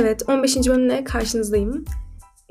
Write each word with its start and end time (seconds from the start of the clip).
Evet, 0.00 0.22
15. 0.28 0.56
bölümle 0.56 1.04
karşınızdayım. 1.04 1.84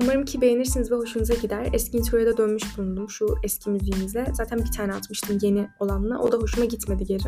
Umarım 0.02 0.24
ki 0.24 0.40
beğenirsiniz 0.40 0.90
ve 0.90 0.94
hoşunuza 0.94 1.34
gider. 1.34 1.68
Eski 1.72 1.96
introya 1.96 2.26
da 2.26 2.36
dönmüş 2.36 2.78
bulundum 2.78 3.10
şu 3.10 3.26
eski 3.44 3.70
müziğimizle. 3.70 4.26
Zaten 4.32 4.58
bir 4.58 4.72
tane 4.76 4.94
atmıştım 4.94 5.38
yeni 5.42 5.68
olanla. 5.80 6.18
O 6.18 6.32
da 6.32 6.36
hoşuma 6.36 6.64
gitmedi 6.64 7.04
geri. 7.04 7.22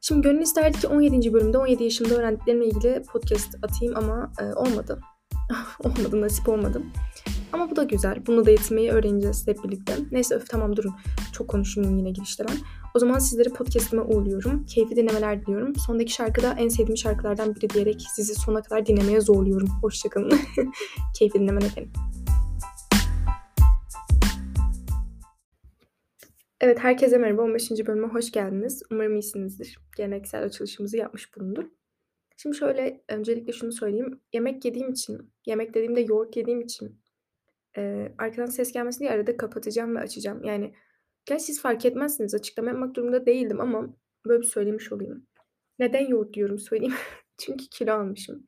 Şimdi 0.00 0.20
gönül 0.20 0.40
isterdi 0.40 0.78
ki 0.78 0.86
17. 0.86 1.32
bölümde 1.32 1.58
17 1.58 1.84
yaşımda 1.84 2.14
öğrendiklerimle 2.14 2.66
ilgili 2.66 3.02
podcast 3.02 3.54
atayım 3.62 3.96
ama 3.96 4.32
e, 4.40 4.44
olmadı. 4.44 5.00
olmadı, 5.84 6.20
nasip 6.20 6.48
olmadı. 6.48 6.82
Ama 7.52 7.70
bu 7.70 7.76
da 7.76 7.82
güzel. 7.82 8.26
Bunu 8.26 8.46
da 8.46 8.50
yetinmeyi 8.50 8.90
öğreneceğiz 8.90 9.46
hep 9.46 9.64
birlikte. 9.64 9.92
Neyse 10.10 10.34
öf 10.34 10.48
tamam 10.48 10.76
durun. 10.76 10.94
Çok 11.32 11.48
konuşmayayım 11.48 11.98
yine 11.98 12.10
girişte 12.10 12.44
ben. 12.48 12.56
O 12.94 12.98
zaman 12.98 13.18
sizleri 13.18 13.48
podcastime 13.48 14.02
uğurluyorum. 14.02 14.66
Keyifli 14.66 14.96
dinlemeler 14.96 15.42
diliyorum. 15.42 15.76
Sondaki 15.76 16.12
şarkı 16.12 16.42
da 16.42 16.54
en 16.58 16.68
sevdiğim 16.68 16.96
şarkılardan 16.96 17.54
biri 17.54 17.70
diyerek 17.70 18.02
sizi 18.14 18.34
sona 18.34 18.62
kadar 18.62 18.86
dinlemeye 18.86 19.20
zorluyorum. 19.20 19.68
Hoşçakalın. 19.82 20.32
Keyifli 21.18 21.40
dinlemen 21.40 21.60
efendim. 21.60 21.92
Evet 26.60 26.78
herkese 26.78 27.18
merhaba. 27.18 27.42
15. 27.42 27.70
bölüme 27.70 28.06
hoş 28.06 28.32
geldiniz. 28.32 28.82
Umarım 28.90 29.14
iyisinizdir. 29.14 29.78
Geleneksel 29.96 30.44
açılışımızı 30.44 30.96
yapmış 30.96 31.36
bulunduk. 31.36 31.70
Şimdi 32.36 32.56
şöyle 32.56 33.04
öncelikle 33.08 33.52
şunu 33.52 33.72
söyleyeyim. 33.72 34.20
Yemek 34.32 34.64
yediğim 34.64 34.90
için, 34.90 35.32
yemek 35.46 35.74
dediğimde 35.74 36.00
yoğurt 36.00 36.36
yediğim 36.36 36.60
için 36.60 37.00
e, 37.78 38.12
arkadan 38.18 38.46
ses 38.46 38.72
gelmesin 38.72 39.00
diye 39.00 39.10
arada 39.10 39.36
kapatacağım 39.36 39.96
ve 39.96 40.00
açacağım. 40.00 40.44
Yani 40.44 40.74
Gerçi 41.28 41.44
siz 41.44 41.62
fark 41.62 41.84
etmezsiniz. 41.84 42.34
Açıklama 42.34 42.70
yapmak 42.70 42.96
durumunda 42.96 43.26
değildim 43.26 43.60
ama 43.60 43.94
böyle 44.26 44.40
bir 44.40 44.46
söylemiş 44.46 44.92
olayım. 44.92 45.26
Neden 45.78 46.06
yoğurt 46.06 46.34
diyorum 46.34 46.58
söyleyeyim. 46.58 46.94
Çünkü 47.38 47.64
kilo 47.66 47.92
almışım. 47.92 48.46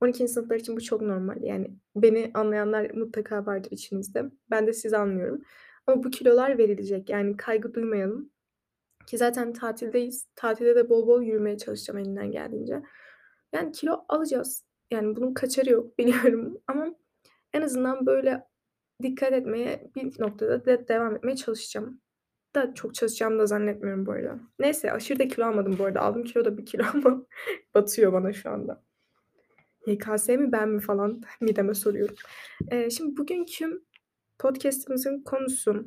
12. 0.00 0.28
sınıflar 0.28 0.56
için 0.56 0.76
bu 0.76 0.80
çok 0.80 1.02
normal. 1.02 1.42
Yani 1.42 1.70
beni 1.96 2.30
anlayanlar 2.34 2.90
mutlaka 2.90 3.46
vardır 3.46 3.70
içinizde. 3.70 4.24
Ben 4.50 4.66
de 4.66 4.72
sizi 4.72 4.96
anlıyorum. 4.96 5.42
Ama 5.86 6.04
bu 6.04 6.10
kilolar 6.10 6.58
verilecek. 6.58 7.10
Yani 7.10 7.36
kaygı 7.36 7.74
duymayalım. 7.74 8.30
Ki 9.06 9.18
zaten 9.18 9.52
tatildeyiz. 9.52 10.28
Tatilde 10.36 10.76
de 10.76 10.88
bol 10.88 11.06
bol 11.06 11.22
yürümeye 11.22 11.58
çalışacağım 11.58 11.98
elinden 11.98 12.30
geldiğince. 12.30 12.82
Yani 13.52 13.72
kilo 13.72 14.04
alacağız. 14.08 14.64
Yani 14.90 15.16
bunun 15.16 15.34
kaçarı 15.34 15.70
yok 15.70 15.98
biliyorum. 15.98 16.58
Ama 16.66 16.94
en 17.54 17.62
azından 17.62 18.06
böyle 18.06 18.44
dikkat 19.02 19.32
etmeye 19.32 19.90
bir 19.96 20.20
noktada 20.20 20.64
da 20.64 20.88
devam 20.88 21.16
etmeye 21.16 21.36
çalışacağım. 21.36 22.00
Da 22.54 22.74
çok 22.74 22.94
çalışacağımı 22.94 23.38
da 23.38 23.46
zannetmiyorum 23.46 24.06
bu 24.06 24.12
arada. 24.12 24.40
Neyse 24.58 24.92
aşırı 24.92 25.18
da 25.18 25.28
kilo 25.28 25.46
almadım 25.46 25.76
bu 25.78 25.84
arada. 25.84 26.00
Aldım 26.00 26.24
kilo 26.24 26.44
da 26.44 26.58
bir 26.58 26.66
kilo 26.66 26.84
ama 26.94 27.26
batıyor 27.74 28.12
bana 28.12 28.32
şu 28.32 28.50
anda. 28.50 28.82
YKS 29.86 30.28
mi 30.28 30.52
ben 30.52 30.68
mi 30.68 30.80
falan 30.80 31.22
mideme 31.40 31.74
soruyorum. 31.74 32.14
Ee, 32.70 32.90
şimdi 32.90 33.16
bugünkü 33.16 33.82
podcastimizin 34.38 35.22
konusu 35.22 35.84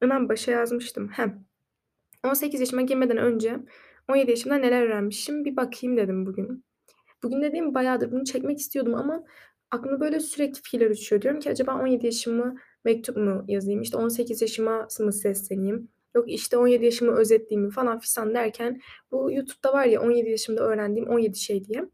hemen 0.00 0.28
başa 0.28 0.52
yazmıştım. 0.52 1.08
Hem 1.08 1.44
18 2.24 2.60
yaşıma 2.60 2.82
girmeden 2.82 3.16
önce 3.16 3.58
17 4.08 4.30
yaşımda 4.30 4.54
neler 4.54 4.82
öğrenmişim 4.82 5.44
bir 5.44 5.56
bakayım 5.56 5.96
dedim 5.96 6.26
bugün. 6.26 6.64
Bugün 7.22 7.42
dediğim 7.42 7.74
bayağıdır 7.74 8.12
bunu 8.12 8.24
çekmek 8.24 8.58
istiyordum 8.58 8.94
ama 8.94 9.24
aklımda 9.72 10.00
böyle 10.00 10.20
sürekli 10.20 10.62
fikirler 10.62 10.90
uçuyor. 10.90 11.22
Diyorum 11.22 11.40
ki 11.40 11.50
acaba 11.50 11.74
17 11.74 12.06
yaşımı 12.06 12.56
mektup 12.84 13.16
mu 13.16 13.44
yazayım? 13.48 13.82
İşte 13.82 13.96
18 13.96 14.42
yaşıma 14.42 14.88
mı 15.00 15.12
sesleneyim? 15.12 15.88
Yok 16.14 16.30
işte 16.30 16.56
17 16.56 16.84
yaşımı 16.84 17.12
özetleyeyim 17.12 17.70
falan 17.70 18.00
filan 18.00 18.34
derken 18.34 18.80
bu 19.10 19.32
YouTube'da 19.32 19.72
var 19.72 19.84
ya 19.84 20.00
17 20.00 20.30
yaşımda 20.30 20.62
öğrendiğim 20.62 21.08
17 21.08 21.38
şey 21.38 21.64
diye. 21.64 21.84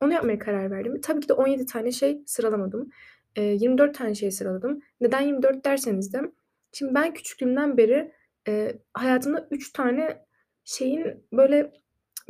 Onu 0.00 0.12
yapmaya 0.12 0.38
karar 0.38 0.70
verdim. 0.70 1.00
Tabii 1.00 1.20
ki 1.20 1.28
de 1.28 1.32
17 1.32 1.66
tane 1.66 1.92
şey 1.92 2.22
sıralamadım. 2.26 2.90
E, 3.36 3.42
24 3.42 3.94
tane 3.94 4.14
şey 4.14 4.30
sıraladım. 4.30 4.80
Neden 5.00 5.20
24 5.20 5.64
derseniz 5.64 6.12
de 6.12 6.20
şimdi 6.72 6.94
ben 6.94 7.14
küçüklüğümden 7.14 7.76
beri 7.76 8.12
e, 8.48 8.78
hayatımda 8.94 9.48
3 9.50 9.72
tane 9.72 10.26
şeyin 10.64 11.26
böyle 11.32 11.72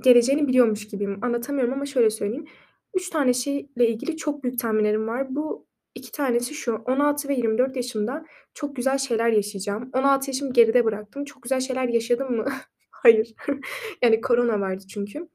geleceğini 0.03 0.49
biliyormuş 0.49 0.89
gibiyim. 0.89 1.19
Anlatamıyorum 1.23 1.75
ama 1.75 1.87
şöyle 1.87 2.11
söyleyeyim. 2.11 2.47
3 2.95 3.11
tane 3.11 3.35
şeyle 3.35 3.89
ilgili 3.89 4.17
çok 4.17 4.45
büyük 4.45 4.59
tahminlerim 4.59 5.07
var. 5.09 5.35
Bu 5.35 5.67
iki 5.95 6.13
tanesi 6.13 6.55
şu. 6.55 6.75
16 6.75 7.29
ve 7.29 7.35
24 7.35 7.77
yaşımda 7.77 8.25
çok 8.55 8.77
güzel 8.77 8.99
şeyler 8.99 9.29
yaşayacağım. 9.29 9.91
16 9.93 10.31
yaşımı 10.31 10.53
geride 10.53 10.85
bıraktım. 10.85 11.25
Çok 11.25 11.43
güzel 11.43 11.61
şeyler 11.61 11.89
yaşadım 11.89 12.37
mı? 12.37 12.45
Hayır. 12.91 13.35
yani 14.03 14.21
korona 14.21 14.61
vardı 14.61 14.85
çünkü. 14.89 15.29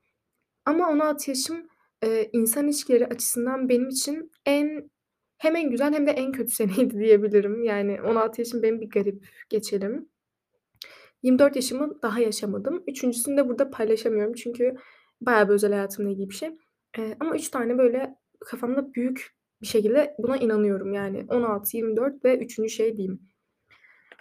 Ama 0.66 0.90
16 0.90 1.30
yaşım 1.32 1.68
e, 2.04 2.30
insan 2.34 2.66
ilişkileri 2.66 3.06
açısından 3.08 3.70
benim 3.70 3.90
için 3.90 4.32
en 4.46 4.90
hem 5.38 5.56
en 5.56 5.70
güzel 5.70 5.94
hem 5.94 6.08
de 6.08 6.12
en 6.12 6.32
kötü 6.32 6.52
seneydi 6.56 7.00
diyebilirim. 7.00 7.64
Yani 7.64 8.02
16 8.02 8.42
yaşım 8.42 8.64
benim 8.64 8.82
bir 8.82 8.90
garip 8.90 9.28
geçelim. 9.50 10.10
24 11.24 11.56
yaşımı 11.56 12.02
daha 12.02 12.20
yaşamadım. 12.20 12.84
Üçüncüsünü 12.88 13.38
de 13.38 13.48
burada 13.50 13.70
paylaşamıyorum 13.70 14.34
çünkü 14.34 14.76
bayağı 15.22 15.50
bir 15.50 15.54
özel 15.54 15.72
hayatımla 15.72 16.10
ilgili 16.10 16.30
bir 16.30 16.36
şey. 16.36 16.50
Eee, 16.98 17.18
ama 17.20 17.36
3 17.36 17.50
tane 17.50 17.78
böyle 17.78 18.16
kafamda 18.40 18.94
büyük 18.94 19.36
bir 19.62 19.68
şekilde 19.68 20.16
buna 20.20 20.38
inanıyorum. 20.38 20.94
Yani 20.94 21.26
16, 21.30 21.78
24 21.78 22.26
ve 22.26 22.38
üçüncü 22.38 22.70
şey 22.70 22.98
diyeyim. 22.98 23.20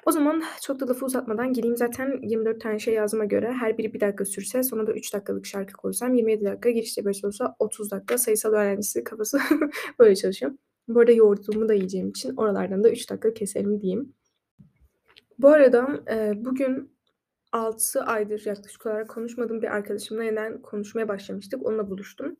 O 0.06 0.10
zaman 0.10 0.42
çok 0.62 0.80
da 0.80 0.88
lafı 0.88 1.04
uzatmadan 1.06 1.52
gireyim. 1.52 1.76
Zaten 1.76 2.20
24 2.22 2.60
tane 2.60 2.78
şey 2.78 2.94
yazdığıma 2.94 3.24
göre 3.24 3.52
her 3.52 3.78
biri 3.78 3.94
1 3.94 4.00
dakika 4.00 4.24
sürse 4.24 4.62
sonra 4.62 4.86
da 4.86 4.92
3 4.92 5.14
dakikalık 5.14 5.46
şarkı 5.46 5.72
koysam 5.72 6.14
27 6.14 6.44
dakika, 6.44 6.70
girişte 6.70 7.04
5 7.06 7.24
olsa 7.24 7.56
30 7.58 7.90
dakika. 7.90 8.18
Sayısal 8.18 8.52
öğrencisi 8.52 9.04
kafası 9.04 9.38
böyle 9.98 10.16
çalışıyor. 10.16 10.52
Bu 10.88 11.00
arada 11.00 11.12
yoğurtluğumu 11.12 11.68
da 11.68 11.74
yiyeceğim 11.74 12.08
için 12.08 12.36
oralardan 12.36 12.84
da 12.84 12.90
3 12.90 13.10
dakika 13.10 13.34
keselim 13.34 13.80
diyeyim. 13.80 14.14
Bu 15.38 15.48
arada, 15.48 16.00
eee, 16.10 16.32
bugün 16.36 16.92
6 17.52 18.02
aydır 18.02 18.46
yaklaşık 18.46 18.86
olarak 18.86 19.10
konuşmadığım 19.10 19.62
bir 19.62 19.76
arkadaşımla 19.76 20.24
yeniden 20.24 20.62
konuşmaya 20.62 21.08
başlamıştık. 21.08 21.66
Onunla 21.66 21.90
buluştum. 21.90 22.36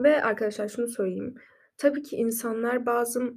Ve 0.00 0.22
arkadaşlar 0.22 0.68
şunu 0.68 0.88
söyleyeyim. 0.88 1.34
Tabii 1.76 2.02
ki 2.02 2.16
insanlar 2.16 2.86
bazı 2.86 3.32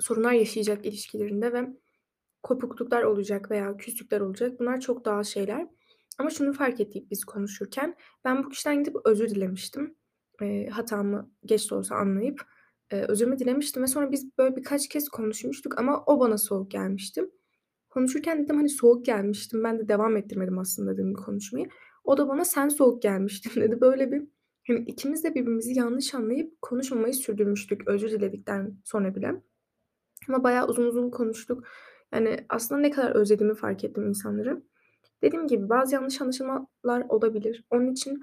sorunlar 0.00 0.32
yaşayacak 0.32 0.86
ilişkilerinde 0.86 1.52
ve 1.52 1.66
kopukluklar 2.42 3.02
olacak 3.02 3.50
veya 3.50 3.76
küslükler 3.76 4.20
olacak. 4.20 4.60
Bunlar 4.60 4.80
çok 4.80 5.04
doğal 5.04 5.22
şeyler. 5.22 5.66
Ama 6.18 6.30
şunu 6.30 6.52
fark 6.52 6.80
ettik 6.80 7.10
biz 7.10 7.24
konuşurken. 7.24 7.96
Ben 8.24 8.44
bu 8.44 8.48
kişiden 8.48 8.78
gidip 8.78 8.96
özür 9.04 9.28
dilemiştim. 9.28 9.96
E, 10.42 10.66
hatamı 10.66 11.30
geç 11.44 11.70
de 11.70 11.74
olsa 11.74 11.94
anlayıp 11.94 12.40
e, 12.90 12.96
özürümü 13.02 13.38
dilemiştim. 13.38 13.82
Ve 13.82 13.86
sonra 13.86 14.12
biz 14.12 14.38
böyle 14.38 14.56
birkaç 14.56 14.88
kez 14.88 15.08
konuşmuştuk 15.08 15.78
ama 15.78 16.04
o 16.06 16.20
bana 16.20 16.38
soğuk 16.38 16.70
gelmişti. 16.70 17.22
Konuşurken 17.90 18.44
dedim 18.44 18.56
hani 18.56 18.68
soğuk 18.68 19.04
gelmiştim. 19.06 19.64
Ben 19.64 19.78
de 19.78 19.88
devam 19.88 20.16
ettirmedim 20.16 20.58
aslında 20.58 20.92
dedim 20.92 21.14
konuşmayı. 21.14 21.68
O 22.04 22.18
da 22.18 22.28
bana 22.28 22.44
sen 22.44 22.68
soğuk 22.68 23.02
gelmiştin 23.02 23.60
dedi. 23.60 23.80
Böyle 23.80 24.12
bir 24.12 24.35
Hani 24.66 24.78
ikimiz 24.78 25.24
de 25.24 25.34
birbirimizi 25.34 25.78
yanlış 25.78 26.14
anlayıp 26.14 26.62
konuşmamayı 26.62 27.14
sürdürmüştük 27.14 27.88
özür 27.88 28.10
diledikten 28.10 28.76
sonra 28.84 29.14
bile. 29.14 29.42
Ama 30.28 30.44
bayağı 30.44 30.66
uzun 30.66 30.86
uzun 30.86 31.10
konuştuk. 31.10 31.64
Yani 32.12 32.46
aslında 32.48 32.80
ne 32.80 32.90
kadar 32.90 33.10
özlediğimi 33.10 33.54
fark 33.54 33.84
ettim 33.84 34.08
insanları. 34.08 34.62
Dediğim 35.22 35.46
gibi 35.46 35.68
bazı 35.68 35.94
yanlış 35.94 36.20
anlaşılmalar 36.20 37.04
olabilir. 37.08 37.64
Onun 37.70 37.92
için 37.92 38.22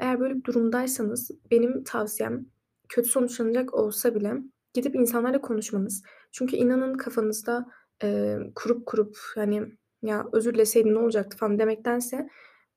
eğer 0.00 0.20
böyle 0.20 0.34
bir 0.34 0.44
durumdaysanız 0.44 1.30
benim 1.50 1.84
tavsiyem 1.84 2.46
kötü 2.88 3.08
sonuçlanacak 3.08 3.74
olsa 3.74 4.14
bile 4.14 4.34
gidip 4.74 4.94
insanlarla 4.94 5.40
konuşmanız. 5.40 6.02
Çünkü 6.32 6.56
inanın 6.56 6.94
kafanızda 6.94 7.66
e, 8.02 8.36
kurup 8.54 8.86
kurup 8.86 9.16
yani 9.36 9.62
ya 10.02 10.26
özür 10.32 10.54
dileseydim 10.54 10.94
ne 10.94 10.98
olacaktı 10.98 11.36
falan 11.36 11.58
demektense 11.58 12.28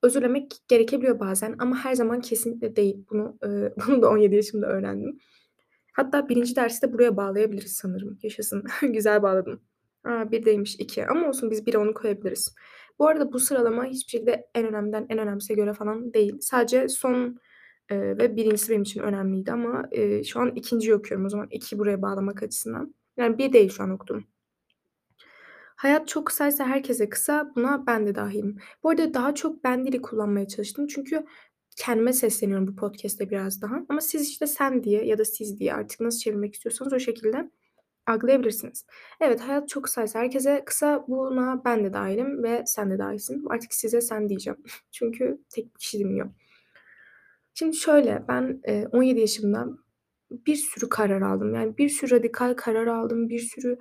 özürlemek 0.04 0.52
gerekebiliyor 0.68 1.20
bazen 1.20 1.56
ama 1.60 1.78
her 1.86 1.94
zaman 1.96 2.22
kesinlikle 2.22 2.76
değil. 2.76 3.06
Bunu 3.10 3.38
e, 3.44 3.48
bunu 3.88 4.02
da 4.02 4.10
17 4.10 4.36
yaşımda 4.36 4.68
öğrendim. 4.68 5.20
Hatta 5.94 6.30
birinci 6.30 6.56
dersi 6.56 6.82
de 6.82 6.94
buraya 6.94 7.18
bağlayabiliriz 7.18 7.74
sanırım. 7.74 8.20
Yaşasın. 8.24 8.64
Güzel 8.82 9.24
bağladım. 9.24 9.62
Aa, 10.04 10.32
bir 10.32 10.46
deymiş 10.46 10.76
iki 10.80 11.08
ama 11.08 11.28
olsun 11.30 11.52
biz 11.52 11.66
bir 11.66 11.76
onu 11.76 11.94
koyabiliriz. 11.94 12.56
Bu 13.00 13.08
arada 13.08 13.34
bu 13.34 13.40
sıralama 13.40 13.86
hiçbir 13.86 14.12
şekilde 14.12 14.50
en 14.56 14.68
önemliden 14.68 15.06
en 15.10 15.18
önemsize 15.18 15.54
göre 15.54 15.74
falan 15.74 16.14
değil. 16.14 16.38
Sadece 16.42 16.88
son 16.88 17.40
e, 17.90 18.00
ve 18.00 18.36
birincisi 18.36 18.70
benim 18.72 18.82
için 18.82 19.02
önemliydi 19.02 19.52
ama 19.52 19.84
e, 19.92 20.24
şu 20.24 20.40
an 20.40 20.56
ikinciyi 20.56 20.96
okuyorum 20.96 21.26
o 21.26 21.30
zaman 21.30 21.48
iki 21.52 21.80
buraya 21.80 22.02
bağlamak 22.02 22.44
açısından. 22.44 22.96
Yani 23.18 23.38
bir 23.38 23.54
değil 23.54 23.70
şu 23.70 23.84
an 23.84 23.90
okudum. 23.90 24.26
Hayat 25.78 26.08
çok 26.08 26.28
kısaysa 26.28 26.66
herkese 26.68 27.10
kısa, 27.10 27.52
buna 27.56 27.88
ben 27.88 28.08
de 28.08 28.16
dahilim. 28.16 28.58
Bu 28.84 28.90
arada 28.90 29.14
daha 29.14 29.36
çok 29.36 29.64
ben 29.64 29.86
dili 29.86 30.02
kullanmaya 30.02 30.48
çalıştım 30.48 30.88
çünkü 30.88 31.26
kendime 31.76 32.14
sesleniyorum 32.14 32.68
bu 32.68 32.76
podcast'te 32.76 33.30
biraz 33.30 33.62
daha 33.62 33.76
ama 33.90 34.02
siz 34.02 34.30
işte 34.30 34.48
sen 34.48 34.84
diye 34.84 35.06
ya 35.06 35.18
da 35.18 35.26
siz 35.26 35.60
diye 35.60 35.74
artık 35.74 36.00
nasıl 36.00 36.20
çevirmek 36.20 36.54
istiyorsanız 36.56 36.94
o 36.94 37.00
şekilde 37.00 37.52
algılayabilirsiniz. 38.08 38.86
Evet, 39.22 39.42
hayat 39.42 39.70
çok 39.70 39.84
kısaysa 39.84 40.20
herkese 40.20 40.64
kısa, 40.66 41.06
buna 41.08 41.62
ben 41.66 41.86
de 41.86 41.94
dahilim 41.94 42.44
ve 42.44 42.64
sen 42.66 42.92
de 42.92 42.98
dahilsin. 43.00 43.46
Artık 43.50 43.74
size 43.74 44.02
sen 44.02 44.30
diyeceğim 44.30 44.60
çünkü 44.92 45.42
tek 45.50 45.66
bir 45.76 45.80
kişi 45.80 46.00
dinliyor. 46.00 46.30
Şimdi 47.54 47.76
şöyle, 47.78 48.26
ben, 48.28 48.62
eee, 48.68 48.88
17 48.92 49.20
yaşımda 49.20 49.68
bir 50.32 50.56
sürü 50.56 50.90
karar 50.90 51.22
aldım. 51.22 51.56
Yani 51.56 51.78
bir 51.78 51.90
sürü 51.90 52.12
radikal 52.12 52.54
karar 52.54 52.88
aldım. 52.88 53.30
Bir 53.30 53.40
sürü 53.40 53.78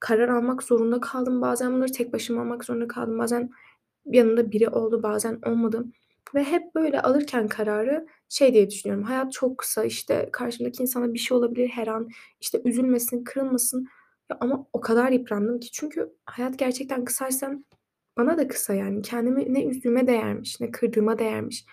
karar 0.00 0.28
almak 0.28 0.62
zorunda 0.62 1.00
kaldım. 1.00 1.40
Bazen 1.42 1.72
bunları 1.74 1.92
tek 1.92 2.12
başıma 2.12 2.40
almak 2.42 2.64
zorunda 2.64 2.88
kaldım. 2.88 3.18
Bazen 3.18 3.50
yanımda 4.06 4.52
biri 4.52 4.68
oldu, 4.68 5.02
bazen 5.02 5.38
olmadı 5.46 5.84
ve 6.34 6.44
hep 6.44 6.74
böyle 6.74 7.02
alırken 7.02 7.48
kararı 7.48 8.06
şey 8.28 8.54
diye 8.54 8.70
düşünüyorum, 8.70 9.04
hayat 9.04 9.32
çok 9.32 9.58
kısa, 9.58 9.84
işte, 9.84 10.28
karşımdaki 10.32 10.82
insana 10.82 11.14
bir 11.14 11.18
şey 11.18 11.36
olabilir 11.36 11.68
her 11.68 11.86
an, 11.86 12.08
işte, 12.40 12.62
üzülmesin, 12.64 13.24
kırılmasın. 13.24 13.86
Ama 14.40 14.66
o 14.72 14.80
kadar 14.80 15.10
yıprandım 15.12 15.60
ki 15.60 15.70
çünkü 15.72 16.12
hayat 16.26 16.58
gerçekten 16.58 17.04
kısaysa 17.04 17.52
bana 18.18 18.38
da 18.38 18.48
kısa 18.48 18.74
yani. 18.74 19.02
Kendimi 19.02 19.54
ne 19.54 19.64
üzdüğüme 19.64 20.06
değermiş, 20.06 20.60
ne 20.60 20.70
kırdığıma 20.70 21.18
değermiş, 21.18 21.64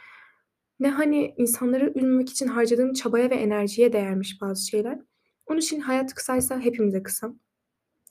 ne, 0.79 0.89
hani, 0.89 1.33
insanları 1.37 1.93
üzmemek 1.95 2.29
için 2.29 2.47
harcadığım 2.47 2.93
çabaya 2.93 3.29
ve 3.29 3.35
enerjiye 3.35 3.93
değermiş 3.93 4.41
bazı 4.41 4.67
şeyler. 4.67 4.99
Onun 5.47 5.59
için 5.59 5.79
hayat 5.79 6.13
kısaysa 6.13 6.59
hepimize 6.59 7.03
kısa. 7.03 7.33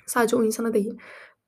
Sadece 0.06 0.36
o 0.36 0.44
insana 0.44 0.74
değil. 0.74 0.98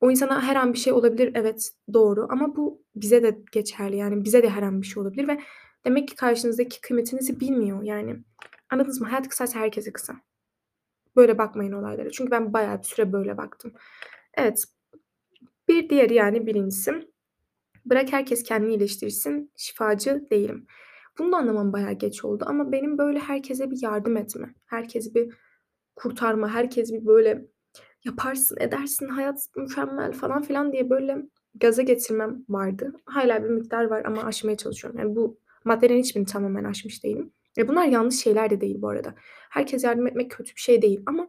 O 0.01 0.11
insana 0.11 0.41
her 0.41 0.55
an 0.55 0.73
bir 0.73 0.77
şey 0.77 0.93
olabilir, 0.93 1.31
evet, 1.35 1.71
doğru 1.93 2.27
ama 2.29 2.55
bu 2.55 2.83
bize 2.95 3.23
de 3.23 3.43
geçerli. 3.51 3.97
Yani 3.97 4.23
bize 4.23 4.43
de 4.43 4.49
her 4.49 4.63
an 4.63 4.81
bir 4.81 4.87
şey 4.87 5.01
olabilir 5.03 5.27
ve 5.27 5.39
demek 5.85 6.07
ki 6.07 6.15
karşınızdaki 6.15 6.81
kıymetinizi 6.81 7.39
bilmiyor. 7.39 7.83
Yani 7.83 8.23
anladınız 8.69 9.01
mı? 9.01 9.07
Hayat 9.07 9.29
kısaysa 9.29 9.59
herkese 9.59 9.93
kısa. 9.93 10.15
Böyle 11.15 11.37
bakmayın 11.37 11.71
olaylara. 11.71 12.09
Çünkü 12.11 12.31
ben 12.31 12.53
bayağı 12.53 12.77
bir 12.77 12.83
süre 12.83 13.13
böyle 13.13 13.37
baktım. 13.37 13.73
Evet. 14.33 14.63
Bir 15.67 15.89
diğeri, 15.89 16.13
yani 16.13 16.47
birincisi, 16.47 17.09
bırak 17.85 18.13
herkes 18.13 18.43
kendini 18.43 18.71
iyileştirsin, 18.71 19.51
şifacı 19.55 20.27
değilim. 20.31 20.67
Bunu 21.19 21.31
da 21.31 21.37
anlamam 21.37 21.73
bayağı 21.73 21.93
geç 21.93 22.25
oldu 22.25 22.43
ama 22.47 22.71
benim 22.71 22.97
böyle 22.97 23.19
herkese 23.19 23.71
bir 23.71 23.81
yardım 23.81 24.17
etme, 24.17 24.55
herkesi 24.65 25.15
bir 25.15 25.35
kurtarma, 25.95 26.53
herkesi 26.53 26.93
bir 26.93 27.05
böyle 27.05 27.45
yaparsın, 28.05 28.57
edersin, 28.59 29.07
hayat 29.07 29.45
mükemmel 29.55 30.11
falan 30.11 30.41
filan 30.41 30.71
diye 30.71 30.89
böyle 30.89 31.17
gaza 31.55 31.81
getirmem 31.81 32.45
vardı. 32.49 32.93
Hâlâ 33.05 33.43
bir 33.43 33.49
miktar 33.49 33.85
var 33.85 34.05
ama 34.05 34.23
aşmaya 34.23 34.57
çalışıyorum. 34.57 34.99
Yani 34.99 35.15
bu 35.15 35.39
maddelerin 35.65 35.99
hiçbirini 35.99 36.27
tamamen 36.27 36.63
aşmış 36.63 37.03
değilim. 37.03 37.31
Ve 37.57 37.67
bunlar 37.67 37.85
yanlış 37.85 38.15
şeyler 38.15 38.49
de 38.49 38.61
değil 38.61 38.81
bu 38.81 38.89
arada. 38.89 39.15
Herkese 39.49 39.87
yardım 39.87 40.07
etmek 40.07 40.31
kötü 40.31 40.55
bir 40.55 40.61
şey 40.61 40.81
değil 40.81 41.01
ama 41.05 41.27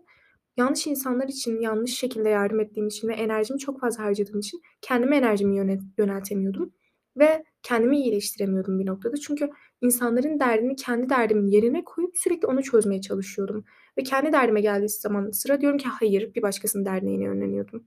yanlış 0.56 0.87
insanlar 0.87 1.28
için 1.28 1.61
yanlış 1.61 1.99
şekilde 1.99 2.28
yardım 2.28 2.61
ettiğim 2.61 2.88
için 2.88 3.08
ve 3.08 3.14
enerjimi 3.14 3.58
çok 3.58 3.81
fazla 3.81 4.05
harcadığım 4.05 4.38
için 4.38 4.61
kendime 4.81 5.17
enerjimi 5.17 5.56
yönet 5.56 5.81
yöneltemiyordum 5.99 6.72
ve 7.17 7.44
kendimi 7.62 7.99
iyileştiremiyordum 7.99 8.78
bir 8.78 8.87
noktada. 8.87 9.17
Çünkü 9.17 9.50
insanların 9.81 10.41
derdini 10.41 10.77
kendi 10.77 11.09
derdimin 11.11 11.47
yerine 11.47 11.85
koyup 11.85 12.19
sürekli 12.19 12.47
onu 12.47 12.62
çözmeye 12.62 13.00
çalışıyordum 13.00 13.65
ve 13.99 14.03
kendi 14.03 14.32
derdime 14.32 14.61
geldiği 14.61 14.88
zaman 14.88 15.31
sıra 15.31 15.61
diyorum 15.61 15.79
ki 15.79 15.88
hayır, 15.88 16.35
bir 16.35 16.43
başkasının 16.43 16.85
derdine 16.85 17.11
yine 17.11 17.25
yönleniyordum. 17.25 17.85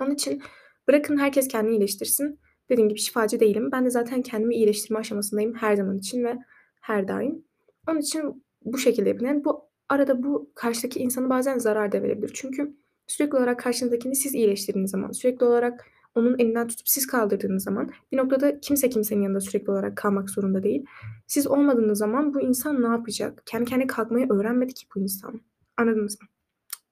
Onun 0.00 0.10
için 0.10 0.42
bırakın 0.88 1.16
herkes 1.16 1.48
kendini 1.48 1.74
iyileştirsin. 1.74 2.40
Dediğim 2.70 2.88
gibi 2.88 2.98
şifacı 2.98 3.40
değilim. 3.40 3.68
Ben 3.72 3.84
de 3.84 3.90
zaten 3.90 4.22
kendimi 4.22 4.54
iyileştirme 4.54 4.98
aşamasındayım 4.98 5.54
her 5.54 5.76
zaman 5.76 5.98
için 5.98 6.24
ve 6.24 6.38
her 6.80 7.08
daim. 7.08 7.44
Onun 7.88 8.00
için 8.00 8.44
bu 8.64 8.78
şekilde 8.78 9.08
yapın. 9.08 9.26
Yani 9.26 9.44
bu 9.44 9.70
arada 9.88 10.22
bu 10.22 10.52
karşıdaki 10.54 11.00
insana 11.00 11.30
bazen 11.30 11.58
zarar 11.58 11.92
da 11.92 12.02
verebilir. 12.02 12.30
Çünkü 12.34 12.76
sürekli 13.06 13.36
olarak 13.36 13.58
karşınızdakini 13.58 14.16
siz 14.16 14.34
iyileştirdiğiniz 14.34 14.90
zaman, 14.90 15.12
sürekli 15.12 15.46
olarak 15.46 15.84
onun 16.14 16.38
elinden 16.38 16.68
tutup 16.68 16.88
siz 16.88 17.06
kaldırdığınız 17.06 17.64
zaman 17.64 17.90
bir 18.12 18.16
noktada 18.16 18.60
kimse 18.60 18.90
kimsenin 18.90 19.22
yanında 19.22 19.40
sürekli 19.40 19.70
olarak 19.70 19.96
kalmak 19.96 20.30
zorunda 20.30 20.62
değil. 20.62 20.84
Siz 21.26 21.46
olmadığınız 21.46 21.98
zaman 21.98 22.34
bu 22.34 22.40
insan 22.40 22.82
ne 22.82 22.86
yapacak? 22.86 23.42
Kendi 23.46 23.64
kendine 23.64 23.86
kalkmayı 23.86 24.32
öğrenmedi 24.32 24.74
ki 24.74 24.86
bu 24.96 25.00
insan. 25.00 25.40
Anladınız 25.76 26.20
mı? 26.22 26.28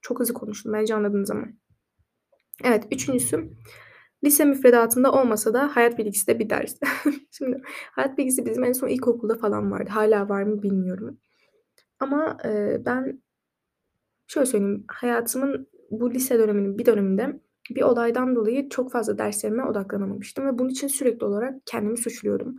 Çok 0.00 0.20
hızlı 0.20 0.34
konuştum. 0.34 0.72
Bence 0.72 0.94
anladınız 0.94 1.30
ama. 1.30 1.46
Evet, 2.64 2.84
üçüncüsü 2.90 3.50
lise 4.24 4.44
müfredatında 4.44 5.12
olmasa 5.12 5.54
da 5.54 5.76
hayat 5.76 5.98
bilgisi 5.98 6.26
de 6.26 6.38
bir 6.38 6.50
ders. 6.50 6.76
Şimdi 7.30 7.62
hayat 7.66 8.18
bilgisi 8.18 8.46
bizim 8.46 8.64
en 8.64 8.72
son 8.72 8.88
ilkokulda 8.88 9.34
falan 9.34 9.70
vardı. 9.70 9.90
Hâlâ 9.90 10.28
var 10.28 10.42
mı 10.42 10.62
bilmiyorum. 10.62 11.18
Ama, 12.00 12.36
eee, 12.44 12.82
ben 12.86 13.22
şöyle 14.26 14.46
söyleyeyim, 14.46 14.84
hayatımın 14.88 15.68
bu 15.90 16.14
lise 16.14 16.38
döneminin 16.38 16.78
bir 16.78 16.86
döneminde 16.86 17.40
bir 17.74 17.82
olaydan 17.82 18.36
dolayı 18.36 18.68
çok 18.68 18.92
fazla 18.92 19.18
derslerime 19.18 19.64
odaklanamamıştım 19.64 20.46
ve 20.46 20.58
bunun 20.58 20.68
için 20.68 20.88
sürekli 20.88 21.26
olarak 21.26 21.54
kendimi 21.66 21.98
suçluyordum. 21.98 22.56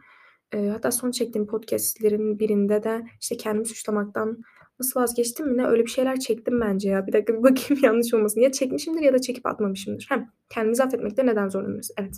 Eee, 0.54 0.70
hatta 0.70 0.92
son 0.92 1.12
çektiğim 1.12 1.48
podcast'lerin 1.48 2.40
birinde 2.40 2.84
de, 2.84 3.06
işte, 3.22 3.38
kendimi 3.38 3.66
suçlamaktan 3.66 4.38
nasıl 4.80 5.00
vazgeçtim 5.00 5.48
mi 5.48 5.58
ne, 5.58 5.68
öyle 5.68 5.84
bir 5.86 5.90
şeyler 5.90 6.20
çektim 6.20 6.62
bence 6.62 6.90
ya. 6.90 7.08
Bir 7.08 7.14
dakika 7.14 7.34
bir 7.34 7.44
bakayım 7.44 7.84
yanlış 7.84 8.14
olmasın. 8.14 8.42
Ya 8.42 8.52
çekmişimdir 8.52 9.02
ya 9.02 9.14
da 9.14 9.20
çekip 9.22 9.46
atmamışımdır. 9.46 10.06
Heh, 10.10 10.20
kendimizi 10.50 10.84
affetmekte 10.84 11.26
neden 11.26 11.50
zorlanıyoruz? 11.50 11.90
Evet. 11.98 12.16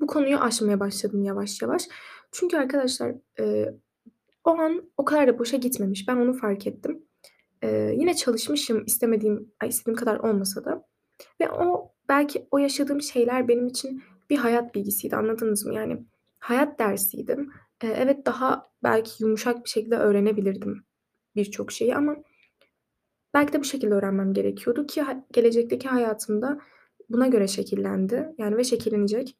Bu 0.00 0.06
konuyu 0.06 0.38
aşmaya 0.38 0.80
başladım 0.80 1.22
yavaş 1.24 1.62
yavaş. 1.62 1.82
Çünkü 2.32 2.56
arkadaşlar, 2.56 3.14
eee, 3.38 3.74
o 4.44 4.50
an 4.50 4.90
o 4.96 5.04
kadar 5.04 5.28
da 5.28 5.38
boşa 5.38 5.56
gitmemiş. 5.56 6.08
Ben 6.08 6.16
onu 6.16 6.32
fark 6.32 6.66
ettim. 6.66 7.02
Eee, 7.62 7.94
yine 7.98 8.14
çalışmışım 8.14 8.84
istemediğim 8.86 9.52
istediğim 9.68 9.96
kadar 9.96 10.18
olmasa 10.18 10.64
da 10.64 10.84
ve 11.40 11.50
o 11.50 11.92
belki 12.08 12.46
o 12.50 12.58
yaşadığım 12.58 13.02
şeyler 13.02 13.48
benim 13.48 13.66
için 13.66 14.02
bir 14.30 14.36
hayat 14.38 14.74
bilgisiydi, 14.74 15.16
anladınız 15.16 15.66
mı? 15.66 15.74
Yani 15.74 16.06
hayat 16.40 16.78
dersiydi. 16.78 17.36
Eee, 17.82 17.94
evet, 17.96 18.26
daha 18.26 18.70
belki 18.82 19.22
yumuşak 19.24 19.64
bir 19.64 19.70
şekilde 19.70 19.96
öğrenebilirdim 19.96 20.84
birçok 21.36 21.72
şeyi 21.72 21.96
ama 21.96 22.16
belki 23.34 23.52
de 23.52 23.60
bu 23.60 23.64
şekilde 23.64 23.94
öğrenmem 23.94 24.32
gerekiyordu 24.34 24.86
ki 24.86 25.02
gelecekteki 25.32 25.88
hayatım 25.88 26.42
da 26.42 26.58
buna 27.08 27.26
göre 27.26 27.48
şekillendi, 27.48 28.34
yani 28.38 28.56
ve 28.56 28.64
şekillenecek. 28.64 29.36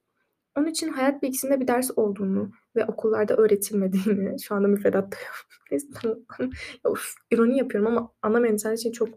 Onun 0.59 0.67
için 0.67 0.89
hayat 0.89 1.23
bilgisinin 1.23 1.61
bir 1.61 1.69
ders 1.69 1.91
olduğunu 1.97 2.53
ve 2.77 2.85
okullarda 2.87 3.37
öğretilmediğini 3.37 4.41
şu 4.43 4.55
anda 4.55 4.69
müfredatta 4.69 5.17
ironi 7.31 7.59
yapıyorum 7.59 7.97
ama 7.97 8.13
anlamayan 8.23 8.55
insanlar 8.55 8.77
için 8.77 8.93
çok 8.93 9.09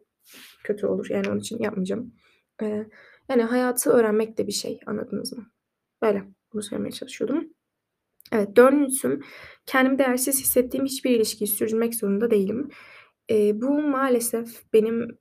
kötü 0.63 0.87
olur. 0.87 1.07
Yani 1.09 1.29
onun 1.29 1.39
için 1.39 1.59
yapmayacağım. 1.59 2.13
Eee, 2.63 2.87
yani 3.29 3.43
hayatı 3.43 3.91
öğrenmek 3.91 4.39
de 4.39 4.47
bir 4.47 4.53
şey, 4.53 4.81
anladınız 4.87 5.33
mı? 5.33 5.47
Böyle, 6.03 6.23
bunu 6.53 6.63
söylemeye 6.63 6.91
çalışıyordum. 6.91 7.45
Evet, 8.33 8.55
dördüncüsü 8.57 9.21
kendimi 9.65 9.99
değersiz 9.99 10.41
hissettiğim 10.41 10.87
hiçbir 10.87 11.11
ilişkiyi 11.11 11.47
sürdürmek 11.47 11.95
zorunda 11.95 12.31
değilim. 12.31 12.69
Eee, 13.29 13.51
bu 13.55 13.81
maalesef 13.83 14.73
benim 14.73 15.17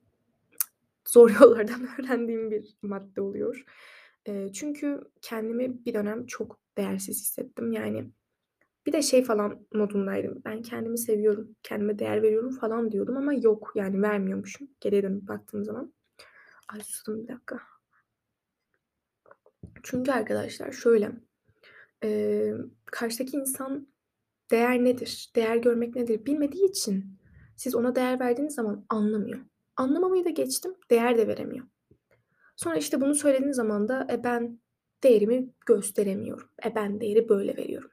zor 1.07 1.29
yollardan 1.41 1.87
öğrendiğim 1.99 2.51
bir 2.51 2.75
madde 2.81 3.21
oluyor. 3.21 3.63
Eee, 4.27 4.51
çünkü 4.53 5.01
kendimi 5.21 5.85
bir 5.85 5.93
dönem 5.93 6.25
çok 6.25 6.59
değersiz 6.77 7.21
hissettim. 7.21 7.71
Yani 7.71 8.09
bir 8.87 8.93
de 8.93 9.01
şey 9.03 9.25
falan 9.25 9.67
modundaydım. 9.73 10.41
Ben 10.45 10.61
kendimi 10.63 10.99
seviyorum, 10.99 11.55
kendime 11.63 11.99
değer 11.99 12.23
veriyorum 12.23 12.51
falan 12.51 12.91
diyordum 12.91 13.17
ama 13.17 13.33
yok, 13.33 13.73
yani 13.75 14.01
vermiyormuşum 14.01 14.69
geriye 14.81 15.03
dönüp 15.03 15.27
baktığım 15.29 15.65
zaman. 15.65 15.93
Ay, 16.67 16.81
sustum 16.83 17.23
bir 17.23 17.27
dakika. 17.27 17.59
Çünkü 19.83 20.11
arkadaşlar 20.11 20.71
şöyle, 20.71 21.11
eee, 22.03 22.55
karşıdaki 22.85 23.37
insan 23.37 23.87
değer 24.51 24.83
nedir, 24.83 25.31
değer 25.35 25.55
görmek 25.57 25.95
nedir 25.95 26.25
bilmediği 26.25 26.69
için 26.69 27.05
siz 27.57 27.75
ona 27.75 27.95
değer 27.95 28.19
verdiğiniz 28.19 28.55
zaman 28.55 28.85
anlamıyor. 28.89 29.39
Anlamamayı 29.77 30.25
da 30.25 30.29
geçtim, 30.29 30.75
değer 30.91 31.17
de 31.17 31.27
veremiyor. 31.27 31.67
Sonra, 32.55 32.77
işte, 32.77 33.01
bunu 33.01 33.15
söylediğiniz 33.15 33.55
zaman 33.55 33.87
da, 33.87 34.07
e, 34.11 34.23
ben 34.23 34.59
değerimi 35.03 35.49
gösteremiyorum. 35.65 36.49
E, 36.65 36.75
ben 36.75 37.01
değeri 37.01 37.29
böyle 37.29 37.57
veriyorum. 37.57 37.91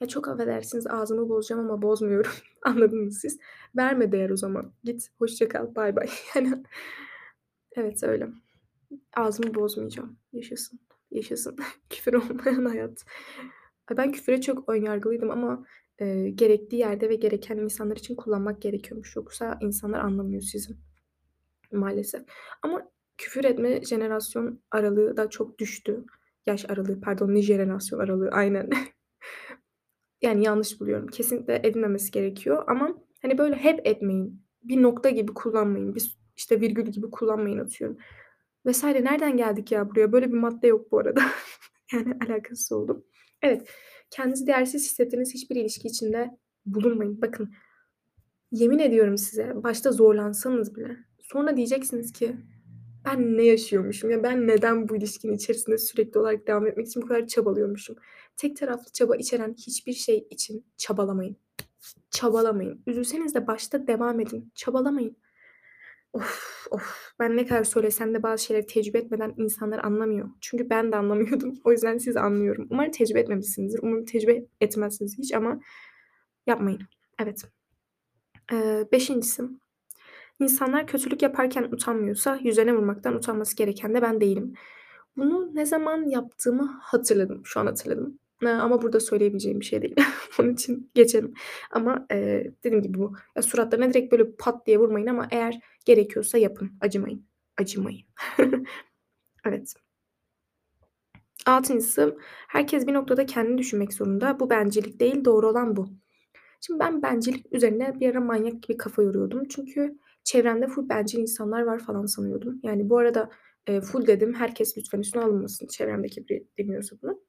Ya, 0.00 0.08
çok 0.08 0.28
affedersiniz 0.28 0.86
ağzımı 0.86 1.28
bozacağım 1.28 1.70
ama 1.70 1.82
bozmuyorum. 1.82 2.32
Anladınız 2.62 3.18
siz. 3.20 3.38
Verme 3.76 4.12
değer 4.12 4.30
o 4.30 4.36
zaman. 4.36 4.72
Git, 4.84 5.08
hoşça 5.18 5.48
kal, 5.48 5.74
baybay. 5.74 6.08
Yani 6.34 6.64
Evet, 7.76 8.02
öyle. 8.02 8.28
Ağzımı 9.16 9.54
bozmayacağım. 9.56 10.18
Yaşasın, 10.32 10.80
yaşasın. 11.10 11.56
Küfür 11.90 12.14
olmayan 12.14 12.66
hayat. 12.66 13.04
Ay, 13.88 13.96
ben 13.96 14.12
küfüre 14.12 14.40
çok 14.42 14.68
ön 14.70 14.76
yargılıydım 14.84 15.30
ama, 15.30 15.66
eee, 16.00 16.30
gerektiği 16.30 16.76
yerde 16.76 17.08
ve 17.10 17.14
gereken 17.16 17.58
insanlar 17.58 17.96
için 17.96 18.16
kullanmak 18.16 18.62
gerekiyormuş. 18.62 19.16
Yoksa 19.16 19.58
insanlar 19.62 20.00
anlamıyor 20.00 20.42
sizi 20.42 20.74
maalesef. 21.72 22.22
Ama 22.62 22.90
küfür 23.18 23.44
etme 23.44 23.84
jenerasyon 23.84 24.60
aralığı 24.70 25.16
da 25.16 25.30
çok 25.30 25.58
düştü. 25.60 26.04
Yaş 26.46 26.70
aralığı, 26.70 27.00
pardon, 27.00 27.34
ne 27.34 27.42
jenerasyon 27.42 28.00
aralığı, 28.00 28.30
aynen. 28.32 28.70
Yani 30.22 30.44
yanlış 30.44 30.80
buluyorum. 30.80 31.06
Kesinlikle 31.08 31.60
edilmemesi 31.64 32.10
gerekiyor 32.10 32.64
ama, 32.68 32.94
hani, 33.22 33.38
böyle 33.38 33.56
hep 33.56 33.86
etmeyin. 33.86 34.42
Bir 34.62 34.82
nokta 34.82 35.10
gibi 35.10 35.34
kullanmayın. 35.34 35.94
Bir 35.94 36.18
işte, 36.36 36.60
virgül 36.60 36.86
gibi 36.86 37.10
kullanmayın 37.10 37.58
atıyorum 37.58 37.96
vs. 38.66 38.84
Nereden 38.84 39.36
geldik 39.36 39.72
ya 39.72 39.90
buraya? 39.90 40.12
Böyle 40.12 40.28
bir 40.28 40.38
madde 40.38 40.66
yok 40.66 40.92
bu 40.92 40.98
arada. 40.98 41.22
Yani 41.92 42.14
alakasız 42.26 42.72
oldu. 42.72 43.04
Evet, 43.42 43.68
Kendinizi 44.12 44.46
değersiz 44.46 44.84
hissettiğiniz 44.84 45.34
hiçbir 45.34 45.56
ilişki 45.56 45.88
içinde 45.88 46.38
bulunmayın. 46.66 47.22
Bakın, 47.22 47.52
yemin 48.50 48.78
ediyorum 48.78 49.18
size, 49.18 49.52
başta 49.54 49.92
zorlansanız 49.92 50.76
bile 50.76 50.96
sonra 51.22 51.56
diyeceksiniz 51.56 52.12
ki 52.12 52.36
ben 53.04 53.36
ne 53.36 53.42
yaşıyormuşum 53.42 54.10
ya 54.10 54.22
ben 54.22 54.46
neden 54.46 54.88
bu 54.88 54.96
ilişkinin 54.96 55.32
içerisinde 55.32 55.78
sürekli 55.78 56.20
olarak 56.20 56.46
devam 56.46 56.66
etmek 56.66 56.86
için 56.86 57.02
bu 57.02 57.06
kadar 57.06 57.26
çabalıyormuşum. 57.26 57.96
Tek 58.36 58.56
taraflı 58.56 58.92
çaba 58.92 59.16
içeren 59.16 59.54
hiçbir 59.54 59.92
şey 59.92 60.26
için 60.30 60.66
çabalamayın. 60.76 61.36
Çabalamayın. 62.10 62.82
Üzülseniz 62.86 63.34
de 63.34 63.46
başta 63.46 63.86
devam 63.86 64.20
edin. 64.20 64.52
Çabalamayın. 64.54 65.16
Of 66.12 66.66
of 66.70 67.12
ben 67.20 67.36
ne 67.36 67.46
kadar 67.46 67.64
söylesem 67.64 68.14
de 68.14 68.22
bazı 68.22 68.44
şeyleri 68.44 68.66
tecrübe 68.66 68.98
etmeden 68.98 69.34
insanlar 69.36 69.84
anlamıyor. 69.84 70.30
Çünkü 70.40 70.70
ben 70.70 70.92
de 70.92 70.96
anlamıyordum. 70.96 71.54
O 71.64 71.72
yüzden 71.72 71.98
sizi 71.98 72.20
anlıyorum. 72.20 72.66
Umarım 72.70 72.90
tecrübe 72.90 73.20
etmemişsinizdir. 73.20 73.80
Umarım 73.82 74.04
tecrübe 74.04 74.44
etmezsiniz 74.60 75.18
hiç 75.18 75.34
ama 75.34 75.60
yapmayın. 76.46 76.80
Evet. 77.18 77.42
Eee, 78.52 78.88
beşincisi 78.92 79.42
İnsanlar 80.40 80.86
kötülük 80.86 81.22
yaparken 81.22 81.62
utanmıyorsa 81.62 82.36
yüzlerine 82.42 82.74
vurmaktan 82.74 83.14
utanması 83.14 83.56
gereken 83.56 83.94
de 83.94 84.02
ben 84.02 84.20
değilim. 84.20 84.54
Bunu 85.16 85.54
ne 85.54 85.66
zaman 85.66 86.08
yaptığımı 86.10 86.78
hatırladım. 86.82 87.42
Şu 87.44 87.60
an 87.60 87.66
hatırladım. 87.66 88.18
Ama 88.50 88.82
burada 88.82 89.00
söyleyebileceğim 89.00 89.60
bir 89.60 89.64
şey 89.64 89.82
değil. 89.82 89.96
Onun 90.40 90.52
için 90.52 90.90
geçelim. 90.94 91.34
Ama, 91.70 92.06
eee, 92.10 92.54
dediğim 92.64 92.82
gibi 92.82 92.98
bu 92.98 93.12
ya 93.36 93.42
suratlarına 93.42 93.90
direkt 93.90 94.12
böyle 94.12 94.32
pat 94.38 94.66
diye 94.66 94.78
vurmayın 94.78 95.06
ama 95.06 95.28
eğer 95.30 95.60
gerekiyorsa 95.84 96.38
yapın. 96.38 96.70
Acımayın. 96.80 97.26
Acımayın. 97.58 98.02
Evet. 99.46 99.74
Altıncısı, 101.46 102.18
herkes 102.48 102.86
bir 102.86 102.94
noktada 102.94 103.26
kendini 103.26 103.58
düşünmek 103.58 103.92
zorunda. 103.94 104.40
Bu 104.40 104.50
bencillik 104.50 105.00
değil, 105.00 105.24
doğru 105.24 105.48
olan 105.48 105.76
bu. 105.76 105.86
Şimdi 106.60 106.80
ben 106.80 107.02
bencillik 107.02 107.46
üzerine 107.54 108.00
bir 108.00 108.10
ara 108.10 108.20
manyak 108.20 108.62
gibi 108.62 108.76
kafa 108.76 109.02
yoruyordum. 109.02 109.48
Çünkü 109.48 109.98
çevremde 110.24 110.66
full 110.68 110.88
bencil 110.88 111.18
insanlar 111.18 111.62
var 111.62 111.78
falan 111.78 112.06
sanıyordum. 112.06 112.60
Yani 112.62 112.90
bu 112.90 112.98
arada, 112.98 113.30
eee, 113.68 113.80
full 113.80 114.06
dedim, 114.06 114.34
herkes 114.34 114.78
lütfen 114.78 115.00
üstüne 115.00 115.22
alınmasın 115.24 115.66
çevremdeki 115.66 116.28
biri 116.28 116.48
dinliyorsa 116.58 116.96
bunu. 117.02 117.20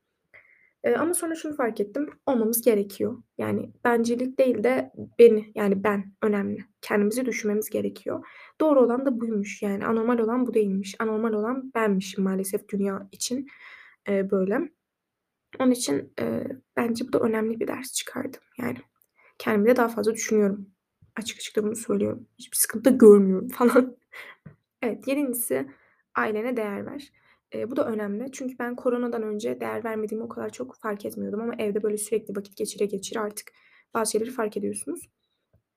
Ama 1.00 1.14
sonra 1.14 1.36
şunu 1.36 1.56
fark 1.56 1.80
ettim, 1.80 2.10
olmamız 2.26 2.62
gerekiyor. 2.62 3.24
Yani 3.38 3.72
bencillik 3.86 4.40
değil 4.40 4.64
de 4.64 4.92
beni, 5.20 5.52
yani 5.56 5.84
ben 5.84 6.14
önemli. 6.22 6.66
Kendimizi 6.82 7.26
düşünmemiz 7.26 7.70
gerekiyor. 7.70 8.26
Doğru 8.62 8.80
olan 8.82 9.06
da 9.06 9.22
buymuş. 9.22 9.62
Yani 9.62 9.86
anormal 9.86 10.20
olan 10.20 10.48
bu 10.48 10.54
değilmiş. 10.54 10.96
Anormal 11.00 11.34
olan 11.34 11.72
benmişim 11.76 12.24
maalesef 12.24 12.70
dünya 12.70 13.08
için, 13.12 13.48
eee, 14.10 14.28
böyle. 14.32 14.60
Onun 15.60 15.72
için, 15.72 16.14
eee, 16.22 16.48
bence 16.78 17.08
bu 17.08 17.14
da 17.14 17.20
önemli 17.20 17.60
bir 17.60 17.68
ders 17.68 17.94
çıkardım. 17.94 18.42
Yani 18.60 18.78
kendimi 19.40 19.70
de 19.70 19.76
daha 19.76 19.88
fazla 19.90 20.14
düşünüyorum. 20.14 20.70
Açık 21.18 21.38
açık 21.38 21.56
da 21.56 21.64
bunu 21.64 21.76
söylüyorum. 21.76 22.28
Hiçbir 22.40 22.58
sıkıntı 22.58 22.90
görmüyorum 22.98 23.48
falan. 23.50 23.98
Evet, 24.82 25.08
yedincisi 25.08 25.68
ailene 26.16 26.58
değer 26.58 26.86
ver. 26.86 27.12
Eee, 27.54 27.72
bu 27.72 27.76
da 27.76 27.88
önemli. 27.88 28.32
Çünkü 28.32 28.60
ben 28.60 28.76
koronadan 28.76 29.24
önce 29.24 29.60
değer 29.60 29.84
vermediğimi 29.84 30.24
o 30.24 30.30
kadar 30.30 30.50
çok 30.50 30.76
fark 30.76 31.06
etmiyordum 31.06 31.42
ama 31.42 31.54
evde 31.60 31.84
böyle 31.84 31.98
sürekli 31.98 32.36
vakit 32.36 32.58
geçire 32.58 32.86
geçire 32.86 33.20
artık 33.20 33.52
bazı 33.94 34.12
şeyleri 34.12 34.32
fark 34.32 34.58
ediyorsunuz. 34.58 35.10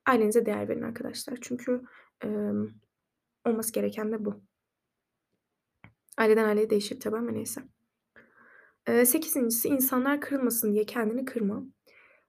Ailenize 0.07 0.47
değer 0.47 0.69
verin 0.69 0.83
arkadaşlar. 0.83 1.39
Çünkü, 1.41 1.83
emm, 2.25 2.69
olması 3.47 3.73
gereken 3.73 4.13
de 4.13 4.25
bu. 4.25 4.43
Aileden 6.19 6.45
aileye 6.45 6.71
değişir 6.71 7.01
tabii 7.01 7.17
ama 7.17 7.31
neyse. 7.31 7.63
Eee, 8.89 9.07
sekizincisi 9.07 9.69
insanlar 9.69 10.21
kırılmasın 10.21 10.73
diye 10.73 10.85
kendini 10.87 11.25
kırma. 11.25 11.63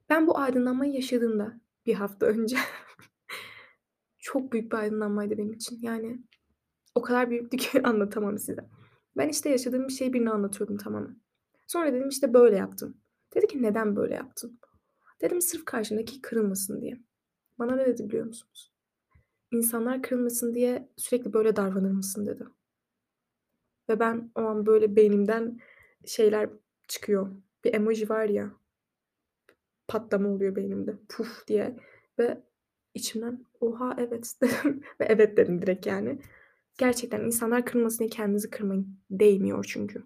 Ben 0.09 0.27
bu 0.27 0.37
aydınlanmayı 0.37 0.93
yaşadığımda 0.93 1.61
bir 1.85 1.93
hafta 1.93 2.25
önce 2.25 2.57
çok 4.19 4.51
büyük 4.53 4.71
bir 4.71 4.77
aydınlanmaydı 4.77 5.37
benim 5.37 5.53
için. 5.53 5.79
Yani 5.81 6.17
o 6.95 7.01
kadar 7.01 7.29
büyüktü 7.29 7.57
ki 7.57 7.81
anlatamam 7.83 8.37
size. 8.37 8.76
Ben, 9.17 9.29
işte, 9.29 9.49
yaşadığım 9.49 9.87
bir 9.87 9.93
şeyi 9.93 10.13
birine 10.13 10.29
anlatıyordum, 10.29 10.77
tamam 10.77 11.03
mı? 11.03 11.17
Sonra 11.67 11.93
dedim, 11.93 12.09
işte, 12.09 12.33
böyle 12.33 12.55
yaptım. 12.55 12.97
Dedi 13.35 13.47
ki, 13.47 13.63
"Neden 13.63 13.95
böyle 13.95 14.13
yaptın?" 14.15 14.59
Dedim, 15.21 15.41
"Sırf 15.41 15.65
karşımdaki 15.65 16.21
kırılmasın 16.21 16.81
diye." 16.81 16.97
Bana 17.59 17.75
ne 17.75 17.85
dedi 17.85 18.09
biliyor 18.09 18.25
musunuz? 18.25 18.73
"İnsanlar 19.51 20.01
kırılmasın 20.01 20.55
diye 20.55 20.89
sürekli 20.97 21.33
böyle 21.33 21.55
davranır 21.55 21.91
mısın?" 21.91 22.25
dedi. 22.25 22.45
Ve 23.89 23.99
ben 23.99 24.31
o 24.35 24.41
an 24.41 24.65
böyle 24.65 24.95
beynimden 24.95 25.59
şeyler 26.05 26.49
çıkıyor. 26.87 27.31
Bir 27.63 27.73
emoji 27.73 28.09
var 28.09 28.25
ya, 28.25 28.51
patlama 29.87 30.29
oluyor 30.29 30.55
beynimde, 30.55 30.95
puf 31.09 31.47
diye 31.47 31.75
ve 32.19 32.43
içimden 32.93 33.45
"Oha, 33.59 33.95
evet." 33.99 34.33
dedim 34.41 34.81
ve 35.01 35.05
evet 35.05 35.37
dedim 35.37 35.61
direkt 35.61 35.85
yani. 35.85 36.19
Gerçekten 36.77 37.21
insanlar 37.21 37.65
kırılmasın 37.65 37.99
diye 37.99 38.09
kendinizi 38.09 38.49
kırmayın. 38.49 38.99
Değmiyor 39.11 39.65
çünkü. 39.69 40.03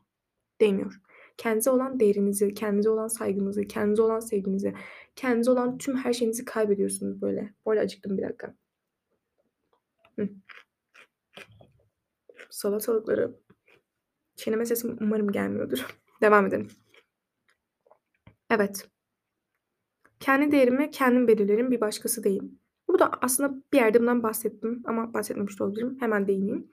Değmiyor. 0.61 1.01
Kendinize 1.37 1.69
olan 1.69 1.99
değerinizi, 1.99 2.53
kendinize 2.53 2.89
olan 2.89 3.07
saygınızı, 3.07 3.67
kendinize 3.67 4.01
olan 4.01 4.19
sevginizi, 4.19 4.73
kendinize 5.15 5.51
olan 5.51 5.77
tüm 5.77 5.97
her 5.97 6.13
şeyinizi 6.13 6.45
kaybediyorsunuz 6.45 7.21
böyle. 7.21 7.53
Arada 7.65 7.81
acıktım 7.81 8.17
bir 8.17 8.23
dakika. 8.23 8.55
Salatalıkları 12.49 13.35
çiğneme 14.35 14.65
sesim 14.65 14.97
umarım 15.01 15.31
gelmiyordur. 15.31 15.99
Devam 16.21 16.45
edelim. 16.45 16.67
Evet. 18.49 18.87
Kendi 20.19 20.51
değerimi 20.51 20.91
kendim 20.91 21.27
belirlerim, 21.27 21.71
bir 21.71 21.81
başkası 21.81 22.23
değil. 22.23 22.43
Bu 22.93 22.99
da 22.99 23.11
aslında 23.21 23.53
bir 23.73 23.77
yerde 23.77 23.99
bundan 23.99 24.23
bahsettim 24.23 24.83
ama 24.85 25.13
bahsetmemiş 25.13 25.59
de 25.59 25.63
olabilirim. 25.63 25.97
Hemen 25.99 26.27
değineyim. 26.27 26.67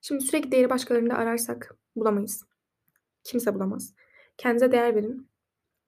Şimdi 0.00 0.24
sürekli 0.24 0.52
değeri 0.52 0.70
başkalarında 0.70 1.14
ararsak 1.14 1.76
bulamayız. 1.96 2.44
Kimse 3.24 3.54
bulamaz. 3.54 3.94
Kendinize 4.36 4.72
değer 4.72 4.94
verin. 4.94 5.28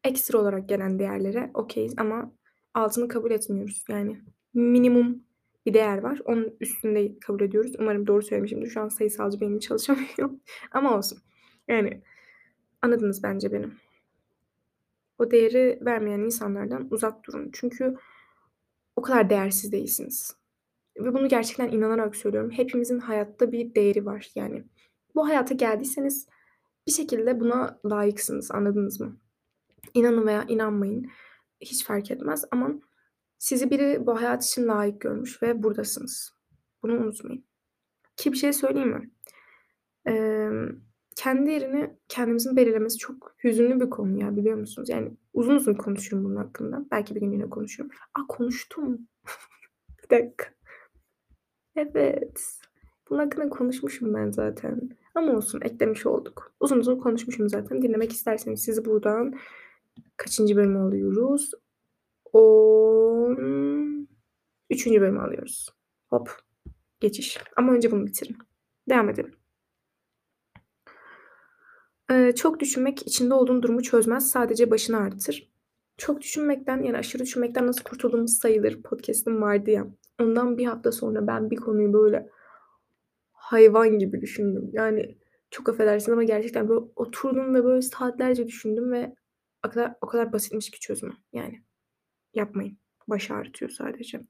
Ekstra 0.04 0.38
olarak 0.38 0.68
gelen 0.68 0.98
değerlere 0.98 1.50
okayiz 1.54 1.94
ama 1.96 2.32
altını 2.74 3.08
kabul 3.08 3.30
etmiyoruz. 3.30 3.84
Yani 3.88 4.20
minimum 4.54 5.24
bir 5.66 5.74
değer 5.74 5.98
var. 5.98 6.20
Onun 6.24 6.56
üstünde 6.60 7.18
kabul 7.18 7.40
ediyoruz. 7.40 7.72
Umarım 7.78 8.06
doğru 8.06 8.22
söylemişimdir. 8.22 8.70
Şu 8.70 8.80
an 8.80 8.88
sayısalcı 8.88 9.40
beynim 9.40 9.58
çalışamıyor 9.58 10.30
ama 10.72 10.96
olsun. 10.96 11.18
Yani 11.68 12.02
anladınız 12.82 13.22
bence 13.22 13.52
beni. 13.52 13.66
O 15.18 15.30
değeri 15.30 15.78
vermeyen 15.82 16.20
insanlardan 16.20 16.88
uzak 16.90 17.24
durun. 17.26 17.50
Çünkü 17.52 17.96
o 18.96 19.02
kadar 19.02 19.30
değersiz 19.30 19.72
değilsiniz. 19.72 20.36
Ve 20.98 21.14
bunu 21.14 21.28
gerçekten 21.28 21.68
inanarak 21.68 22.16
söylüyorum. 22.16 22.50
Hepimizin 22.50 22.98
hayatta 22.98 23.52
bir 23.52 23.74
değeri 23.74 24.06
var 24.06 24.30
yani. 24.34 24.64
Bu 25.14 25.28
hayata 25.28 25.54
geldiyseniz 25.54 26.28
bir 26.86 26.92
şekilde 26.92 27.40
buna 27.40 27.80
layıksınız, 27.84 28.50
anladınız 28.50 29.00
mı? 29.00 29.16
İnanın 29.94 30.26
veya 30.26 30.44
inanmayın, 30.48 31.10
hiç 31.60 31.84
fark 31.84 32.10
etmez 32.10 32.44
ama 32.50 32.70
sizi 33.38 33.70
biri 33.70 34.06
bu 34.06 34.20
hayat 34.20 34.44
için 34.44 34.68
layık 34.68 35.00
görmüş 35.00 35.42
ve 35.42 35.62
buradasınız. 35.62 36.34
Bunu 36.82 36.92
unutmayın. 36.92 37.44
Ki 38.16 38.32
bir 38.32 38.36
şey 38.36 38.52
söyleyeyim 38.52 38.88
mi? 38.88 39.10
Emm, 40.06 40.80
kendi 41.16 41.50
yerini 41.50 41.96
kendimizin 42.08 42.56
belirlemesi 42.56 42.98
çok 42.98 43.34
hüzünlü 43.44 43.80
bir 43.80 43.90
konu 43.90 44.20
ya, 44.20 44.36
biliyor 44.36 44.56
musunuz? 44.58 44.88
Yani 44.88 45.16
uzun 45.32 45.54
uzun 45.54 45.74
konuşurum 45.74 46.24
bunun 46.24 46.36
hakkında. 46.36 46.84
Belki 46.90 47.14
bir 47.14 47.20
gün 47.20 47.32
yine 47.32 47.50
konuşurum. 47.50 47.90
A, 48.14 48.26
konuştum. 48.26 49.08
Bir 50.02 50.10
dakika. 50.10 50.46
Evet. 51.76 52.58
Bunun 53.10 53.18
hakkında 53.18 53.48
konuşmuşum 53.48 54.14
ben 54.14 54.30
zaten. 54.30 54.90
Ama 55.14 55.32
olsun, 55.32 55.60
eklemiş 55.60 56.06
olduk. 56.06 56.54
Uzun 56.60 56.78
uzun 56.78 56.98
konuşmuşum 56.98 57.48
zaten. 57.48 57.82
Dinlemek 57.82 58.12
isterseniz 58.12 58.62
sizi 58.62 58.84
buradan 58.84 59.34
kaçıncı 60.16 60.56
bölüme 60.56 60.78
alıyoruz? 60.78 61.50
13. 62.32 64.06
bölüme 64.86 65.20
alıyoruz. 65.20 65.68
Hop, 66.10 66.30
geçiş. 67.00 67.38
Ama 67.56 67.72
önce 67.72 67.90
bunu 67.90 68.06
bitirin. 68.06 68.36
Devam 68.88 69.08
edelim. 69.08 69.34
Çok 72.36 72.60
düşünmek 72.60 73.06
içinde 73.06 73.34
olduğun 73.34 73.62
durumu 73.62 73.82
çözmez, 73.82 74.30
sadece 74.30 74.70
başını 74.70 74.96
ağrıtır. 74.96 75.50
Çok 75.96 76.20
düşünmekten, 76.20 76.82
yani 76.82 76.98
aşırı 76.98 77.22
düşünmekten 77.22 77.66
nasıl 77.66 77.82
kurtulduğumuz 77.82 78.38
sayılır 78.38 78.82
podcast'im 78.82 79.42
vardı 79.42 79.70
ya. 79.70 79.86
Ondan 80.20 80.58
bir 80.58 80.66
hafta 80.66 80.92
sonra 80.92 81.26
ben 81.26 81.50
bir 81.50 81.56
konuyu 81.56 81.92
böyle 81.92 82.30
hayvan 83.32 83.98
gibi 83.98 84.20
düşündüm. 84.20 84.70
Yani 84.72 85.18
çok 85.50 85.68
affedersin 85.68 86.12
ama 86.12 86.24
gerçekten 86.24 86.68
böyle 86.68 86.84
oturdum 86.96 87.54
ve 87.54 87.64
böyle 87.64 87.82
saatlerce 87.82 88.46
düşündüm 88.46 88.92
ve 88.92 89.14
o 89.66 89.70
kadar 89.70 89.94
o 90.00 90.06
kadar 90.06 90.32
basitmiş 90.32 90.70
ki 90.70 90.80
çözümü. 90.80 91.14
Yani 91.32 91.62
yapmayın. 92.34 92.78
Baş 93.08 93.30
ağrıtıyor 93.30 93.70
sadece. 93.70 94.20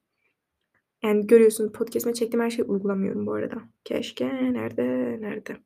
Yani 1.03 1.27
görüyorsunuz 1.27 1.73
podcast'ime 1.73 2.15
çektiğim 2.15 2.45
her 2.45 2.51
şeyi 2.51 2.65
uygulamıyorum 2.65 3.27
bu 3.27 3.33
arada. 3.33 3.63
Keşke. 3.85 4.27
Nerede? 4.53 4.85
Nerede? 5.21 5.57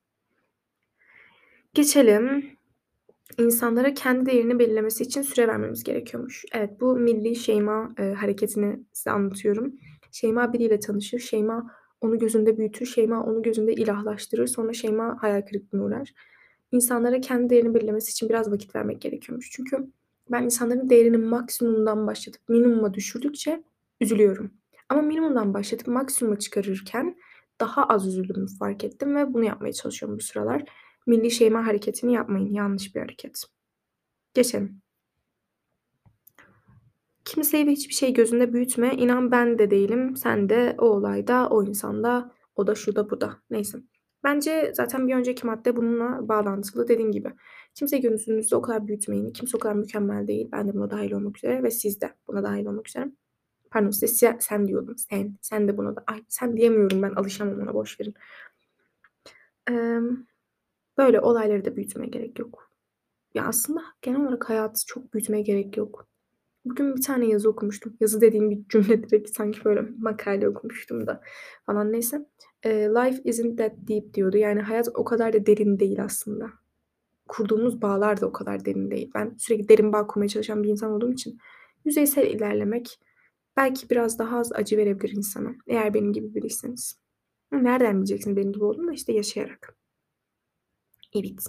Geçelim. 1.75 2.59
İnsanlara 3.39 3.95
kendi 3.95 4.27
değerini 4.27 4.59
belirlemesi 4.59 5.05
için 5.05 5.23
süre 5.23 5.49
vermemiz 5.49 5.85
gerekiyormuş. 5.85 6.45
Evet, 6.53 6.81
bu 6.81 6.97
Milli 6.97 7.37
Şeyma, 7.37 7.95
eee, 7.99 8.15
hareketini 8.15 8.81
size 8.93 9.11
anlatıyorum. 9.11 9.75
Şeyma 10.13 10.53
biriyle 10.53 10.81
tanışır, 10.81 11.19
Şeyma 11.19 11.71
onu 12.01 12.19
gözünde 12.19 12.59
büyütür, 12.59 12.87
Şeyma 12.87 13.25
onu 13.25 13.43
gözünde 13.43 13.75
ilahlaştırır, 13.75 14.47
sonra 14.47 14.73
Şeyma 14.73 15.19
hayal 15.23 15.43
kırıklığına 15.43 15.85
uğrar. 15.85 16.13
İnsanlara 16.73 17.21
kendi 17.21 17.51
değerini 17.51 17.75
belirlemesi 17.75 18.11
için 18.11 18.29
biraz 18.29 18.53
vakit 18.53 18.75
vermek 18.77 19.01
gerekiyormuş. 19.01 19.51
Çünkü 19.53 19.77
ben 20.31 20.43
insanların 20.43 20.91
değerini 20.91 21.17
maksimumdan 21.19 22.07
başlatıp 22.07 22.43
minimuma 22.49 22.95
düşürdükçe 22.95 23.63
üzülüyorum. 24.01 24.51
Ama 24.89 25.03
minimumdan 25.03 25.55
başlatıp 25.55 25.89
maksimuma 25.89 26.39
çıkarırken 26.39 27.17
daha 27.61 27.85
az 27.85 28.07
üzüldüğümü 28.07 28.47
fark 28.59 28.85
ettim 28.85 29.17
ve 29.17 29.35
bunu 29.35 29.45
yapmaya 29.45 29.73
çalışıyorum 29.73 30.19
bu 30.19 30.23
sıralar. 30.23 30.65
Milli 31.09 31.31
Şeyma 31.31 31.67
hareketini 31.67 32.13
yapmayın, 32.13 32.53
yanlış 32.53 32.95
bir 32.95 33.01
hareket. 33.01 33.43
Geçelim. 34.35 34.83
Kimseyi 37.25 37.67
ve 37.67 37.71
hiçbir 37.71 37.95
şeyi 37.95 38.15
gözünde 38.15 38.53
büyütme. 38.53 38.95
İnan 38.95 39.31
ben 39.31 39.59
de 39.59 39.71
değilim, 39.71 40.17
sen 40.17 40.49
de, 40.49 40.75
o 40.79 40.87
olayda, 40.87 41.49
o 41.49 41.65
insanda, 41.65 42.35
o 42.57 42.67
da, 42.67 42.75
şu 42.75 42.97
da, 42.97 43.11
bu 43.11 43.21
da. 43.21 43.39
Neyse. 43.51 43.79
Bence 44.25 44.73
zaten 44.75 45.09
bir 45.09 45.15
önceki 45.15 45.47
madde 45.47 45.77
bununla 45.77 46.29
bağlantılı. 46.29 46.89
Dediğim 46.89 47.13
gibi 47.13 47.33
kimseyi 47.75 48.03
gözünüzde 48.03 48.57
o 48.57 48.63
kadar 48.63 48.87
büyütmeyin. 48.87 49.33
Kimse 49.33 49.57
o 49.57 49.61
kadar 49.61 49.75
mükemmel 49.75 50.27
değil. 50.27 50.49
Ben 50.53 50.69
de 50.69 50.75
buna 50.75 50.91
dahil 50.91 51.13
olmak 51.13 51.37
üzere 51.37 51.63
ve 51.63 51.71
siz 51.71 52.01
de 52.01 52.15
buna 52.27 52.43
dahil 52.43 52.67
olmak 52.67 52.89
üzere. 52.89 53.13
Pardon 53.71 53.91
size 53.91 54.09
sen, 54.09 54.39
sen 54.41 54.69
diyordum. 54.69 54.97
Sen. 54.99 55.39
Sen 55.43 55.69
de 55.69 55.77
buna 55.77 55.97
da. 55.97 56.05
Ay 56.07 56.23
sen 56.29 56.57
diyemiyorum 56.57 57.03
ben. 57.03 57.11
Alışamam 57.11 57.61
ona. 57.61 57.75
Boş 57.75 58.01
verin. 58.01 58.15
Ee, 59.71 60.01
böyle 60.99 61.21
olayları 61.21 61.65
da 61.65 61.77
büyütmeye 61.77 62.09
gerek 62.09 62.39
yok. 62.39 62.73
Ya 63.35 63.45
aslında 63.47 63.81
genel 64.03 64.21
olarak 64.21 64.51
hayatı 64.51 64.87
çok 64.87 65.15
büyütmeye 65.15 65.43
gerek 65.43 65.77
yok. 65.77 66.09
Bugün 66.65 66.97
bir 66.97 67.03
tane 67.03 67.27
yazı 67.27 67.49
okumuştum. 67.51 67.97
Yazı 68.01 68.21
dediğim 68.21 68.51
bir 68.51 68.69
cümle 68.69 69.03
direkt 69.03 69.31
sanki 69.31 69.65
böyle 69.65 69.81
makale 69.99 70.49
okumuştum 70.49 71.07
da 71.07 71.23
falan 71.67 71.93
neyse. 71.93 72.27
Life 72.67 73.23
isn't 73.25 73.59
that 73.59 73.73
deep 73.89 74.15
diyordu. 74.15 74.37
Yani 74.37 74.61
hayat 74.61 74.89
o 74.95 75.05
kadar 75.05 75.33
da 75.33 75.47
derin 75.47 75.79
değil 75.79 76.05
aslında. 76.05 76.51
Kurduğumuz 77.29 77.83
bağlar 77.83 78.21
da 78.21 78.27
o 78.27 78.33
kadar 78.33 78.65
derin 78.65 78.91
değil. 78.91 79.11
Ben 79.15 79.35
sürekli 79.39 79.69
derin 79.69 79.93
bağ 79.93 80.07
kurmaya 80.07 80.29
çalışan 80.29 80.63
bir 80.63 80.69
insan 80.69 80.93
olduğum 80.93 81.13
için 81.13 81.39
yüzeysel 81.85 82.27
ilerlemek 82.27 83.01
belki 83.57 83.91
biraz 83.91 84.19
daha 84.19 84.39
az 84.39 84.53
acı 84.53 84.77
verebilir 84.77 85.17
insana. 85.17 85.55
Eğer 85.67 85.95
benim 85.95 86.13
gibi 86.13 86.35
biriyseniz. 86.35 87.01
Nereden 87.53 87.97
bileceksin 87.97 88.37
benim 88.37 88.53
gibi 88.53 88.65
olduğunu 88.65 88.93
işte 88.93 89.13
yaşayarak. 89.13 89.77
Evet. 91.15 91.47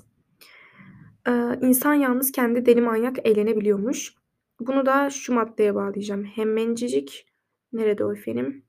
Ee, 1.27 1.59
insan 1.61 1.93
yalnız 1.93 2.31
kendi 2.31 2.65
deli 2.65 2.81
manyak 2.81 3.27
eğlenebiliyormuş. 3.27 4.13
Bunu 4.59 4.85
da 4.85 5.09
şu 5.09 5.33
maddeye 5.33 5.75
bağlayacağım. 5.75 6.23
Hemencicik. 6.23 7.25
Nerede 7.73 8.05
o 8.05 8.13
efendim? 8.13 8.65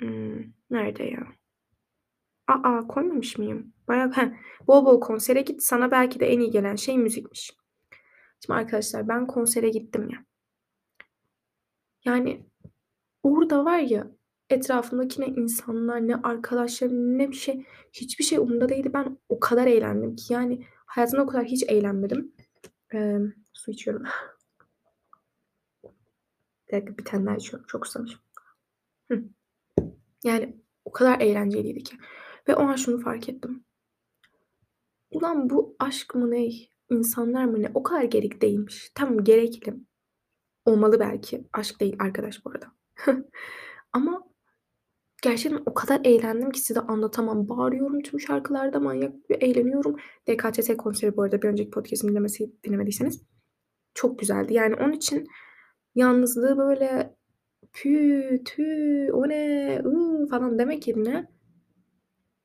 Hmm, 0.00 0.42
nerede 0.70 1.04
ya? 1.04 1.26
Aa 2.46 2.86
koymamış 2.86 3.38
mıyım? 3.38 3.72
Bayağı 3.88 4.12
he, 4.12 4.32
bol 4.66 4.86
bol 4.86 5.00
konsere 5.00 5.40
git. 5.40 5.62
Sana 5.62 5.90
belki 5.90 6.20
de 6.20 6.26
en 6.26 6.40
iyi 6.40 6.50
gelen 6.50 6.76
şey 6.76 6.98
müzikmiş. 6.98 7.52
Şimdi 8.40 8.58
arkadaşlar 8.58 9.08
ben 9.08 9.26
konsere 9.26 9.68
gittim 9.68 10.08
ya. 10.10 10.24
Yani 12.04 12.46
orada 13.22 13.64
var 13.64 13.78
ya 13.78 14.10
etrafımdaki 14.52 15.20
ne 15.20 15.26
insanlar 15.26 16.08
ne 16.08 16.16
arkadaşlarım 16.16 17.18
ne 17.18 17.30
bir 17.30 17.36
şey 17.36 17.66
hiçbir 17.92 18.24
şey 18.24 18.38
umurumda 18.38 18.68
değildi. 18.68 18.90
Ben 18.94 19.18
o 19.28 19.40
kadar 19.40 19.66
eğlendim 19.66 20.16
ki 20.16 20.32
yani 20.32 20.66
hayatımda 20.86 21.22
o 21.22 21.26
kadar 21.26 21.44
hiç 21.44 21.64
eğlenmedim. 21.68 22.32
Ee, 22.94 23.18
su 23.52 23.70
içiyorum. 23.70 24.04
Bir 26.68 26.76
dakika 26.76 26.98
bir 26.98 27.04
tane 27.04 27.26
daha 27.26 27.36
içiyorum. 27.36 27.66
Çok 27.66 27.86
susamışım. 27.86 28.20
Yani 30.24 30.56
o 30.84 30.92
kadar 30.92 31.20
eğlenceliydi 31.20 31.82
ki. 31.82 31.96
Ve 32.48 32.54
o 32.54 32.62
an 32.62 32.76
şunu 32.76 33.00
fark 33.00 33.28
ettim. 33.28 33.64
Ulan 35.10 35.50
bu 35.50 35.76
aşk 35.78 36.14
mı 36.14 36.30
ne? 36.30 36.48
İnsanlar 36.90 37.44
mı 37.44 37.62
ne? 37.62 37.70
O 37.74 37.82
kadar 37.82 38.02
gerek 38.02 38.42
değilmiş. 38.42 38.92
Tamam 38.94 39.24
gerekli. 39.24 39.74
Olmalı 40.64 41.00
belki. 41.00 41.48
Aşk 41.52 41.80
değil 41.80 41.96
arkadaş 41.98 42.44
bu 42.44 42.50
arada. 42.50 42.72
Ama 43.92 44.31
gerçekten 45.22 45.62
o 45.66 45.74
kadar 45.74 46.00
eğlendim 46.04 46.50
ki 46.50 46.60
size 46.60 46.80
anlatamam. 46.80 47.48
Bağırıyorum 47.48 48.02
tüm 48.02 48.20
şarkılarda 48.20 48.80
manyak 48.80 49.30
bir 49.30 49.42
eğleniyorum. 49.42 49.96
DKTT 50.28 50.76
konseri 50.76 51.16
bu 51.16 51.22
arada 51.22 51.42
bir 51.42 51.48
önceki 51.48 51.70
podcast'imi 51.70 52.10
dinlemesi, 52.10 52.52
dinlemediyseniz. 52.64 53.22
Çok 53.94 54.18
güzeldi. 54.18 54.54
Yani 54.54 54.74
onun 54.74 54.92
için 54.92 55.28
yalnızlığı 55.94 56.58
böyle 56.58 57.16
pü, 57.72 58.42
tü, 58.44 58.64
o 59.12 59.28
ne, 59.28 59.82
ıı, 59.84 60.26
falan 60.26 60.58
demek 60.58 60.88
yerine 60.88 61.28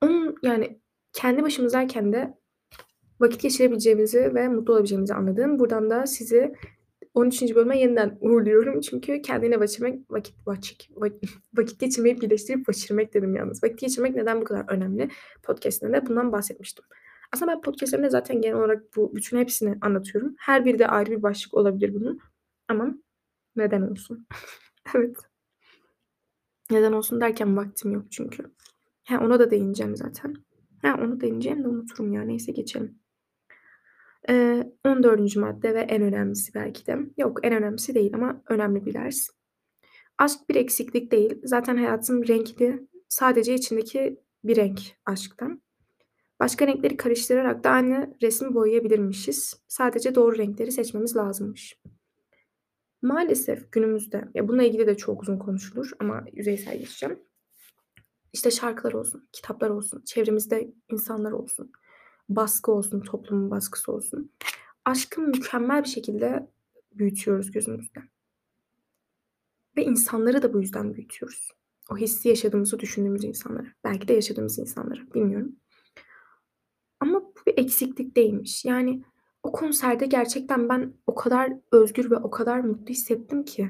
onun 0.03 0.35
yani 0.43 0.79
kendi 1.13 1.43
başımızdayken 1.43 2.13
de 2.13 2.37
vakit 3.19 3.41
geçirebileceğimizi 3.41 4.35
ve 4.35 4.47
mutlu 4.47 4.73
olabileceğimizi 4.73 5.13
anladım. 5.13 5.59
Buradan 5.59 5.89
da 5.89 6.07
sizi 6.07 6.53
13. 7.17 7.55
bölüme 7.55 7.79
yeniden 7.79 8.17
uğurluyorum. 8.21 8.81
Çünkü 8.81 9.21
kendine 9.21 9.55
geçirmek, 9.55 10.11
vakit, 10.11 10.35
vakit, 10.45 10.89
vakit 11.53 11.79
geçirmeyi 11.79 12.21
birleştirip 12.21 12.67
geçirmek 12.67 13.13
dedim 13.13 13.35
yalnız. 13.35 13.63
Vakit 13.63 13.79
geçirmek 13.79 14.15
neden 14.15 14.41
bu 14.41 14.45
kadar 14.45 14.65
önemli? 14.67 15.09
Podcast'inde 15.43 15.93
de 15.93 16.07
bundan 16.07 16.31
bahsetmiştim. 16.31 16.85
Aslında 17.33 17.51
ben 17.51 17.61
podcast'lerimde 17.61 18.09
zaten 18.09 18.41
genel 18.41 18.57
olarak 18.57 18.83
bu 18.95 19.15
bütün 19.15 19.37
hepsini 19.37 19.77
anlatıyorum. 19.81 20.35
Her 20.39 20.65
biri 20.65 20.79
de 20.79 20.87
ayrı 20.87 21.11
bir 21.11 21.23
başlık 21.23 21.53
olabilir 21.53 21.93
bunun. 21.93 22.19
Ama 22.67 22.93
neden 23.55 23.81
olsun? 23.81 24.27
evet. 24.95 25.17
Neden 26.71 26.91
olsun 26.91 27.21
derken 27.21 27.57
vaktim 27.57 27.91
yok 27.91 28.05
çünkü. 28.11 28.43
Ha, 29.03 29.19
ona 29.25 29.39
da 29.39 29.51
değineceğim 29.51 29.95
zaten. 29.95 30.33
Ha, 30.81 30.99
onu 31.01 31.21
değineceğim 31.21 31.63
de 31.63 31.67
unuturum 31.67 32.13
ya. 32.13 32.21
Neyse 32.21 32.51
geçelim. 32.51 32.99
Ee, 34.29 34.63
14. 34.85 35.35
madde 35.35 35.75
ve 35.75 35.79
en 35.79 36.01
önemlisi 36.01 36.53
belki 36.53 36.87
de. 36.87 36.97
Yok 37.17 37.39
en 37.43 37.53
önemlisi 37.53 37.95
değil 37.95 38.15
ama 38.15 38.41
önemli 38.49 38.85
bir 38.85 38.93
ders. 38.93 39.29
Aşk 40.17 40.39
bir 40.49 40.55
eksiklik 40.55 41.11
değil. 41.11 41.41
Zaten 41.43 41.77
hayatım 41.77 42.27
renkli. 42.27 42.87
Sadece 43.09 43.53
içindeki 43.53 44.19
bir 44.43 44.55
renk 44.55 44.79
aşktan. 45.05 45.61
Başka 46.39 46.67
renkleri 46.67 46.97
karıştırarak 46.97 47.63
da 47.63 47.69
aynı 47.69 48.17
resmi 48.21 48.53
boyayabilirmişiz. 48.53 49.63
Sadece 49.67 50.15
doğru 50.15 50.37
renkleri 50.37 50.71
seçmemiz 50.71 51.15
lazımmış. 51.15 51.79
Maalesef 53.01 53.71
günümüzde, 53.71 54.27
ya 54.33 54.47
bununla 54.47 54.63
ilgili 54.63 54.87
de 54.87 54.97
çok 54.97 55.21
uzun 55.21 55.37
konuşulur 55.37 55.91
ama 55.99 56.25
yüzeysel 56.33 56.77
geçeceğim. 56.79 57.19
İşte 58.33 58.51
şarkılar 58.51 58.93
olsun, 58.93 59.29
kitaplar 59.33 59.69
olsun, 59.69 60.03
çevremizde 60.05 60.73
insanlar 60.91 61.31
olsun, 61.31 61.71
baskı 62.29 62.71
olsun, 62.71 63.01
toplumun 63.01 63.51
baskısı 63.51 63.91
olsun. 63.91 64.31
Aşkı 64.85 65.21
mükemmel 65.21 65.83
bir 65.83 65.89
şekilde 65.89 66.49
büyütüyoruz 66.91 67.51
gözümüzde. 67.51 67.99
Ve 69.77 69.85
insanları 69.85 70.41
da 70.41 70.53
bu 70.53 70.61
yüzden 70.61 70.93
büyütüyoruz. 70.93 71.51
O 71.91 71.97
hissi 71.97 72.29
yaşadığımızı 72.29 72.79
düşündüğümüz 72.79 73.23
insanları. 73.23 73.73
Belki 73.83 74.07
de 74.07 74.13
yaşadığımız 74.13 74.59
insanları. 74.59 75.13
Bilmiyorum. 75.13 75.55
Ama 76.99 77.21
bu 77.21 77.33
bir 77.47 77.57
eksiklik 77.57 78.15
değilmiş. 78.15 78.65
Yani 78.65 79.03
o 79.43 79.51
konserde 79.51 80.05
gerçekten 80.05 80.69
ben 80.69 80.93
o 81.07 81.15
kadar 81.15 81.53
özgür 81.71 82.11
ve 82.11 82.15
o 82.15 82.29
kadar 82.29 82.59
mutlu 82.59 82.87
hissettim 82.87 83.43
ki. 83.43 83.69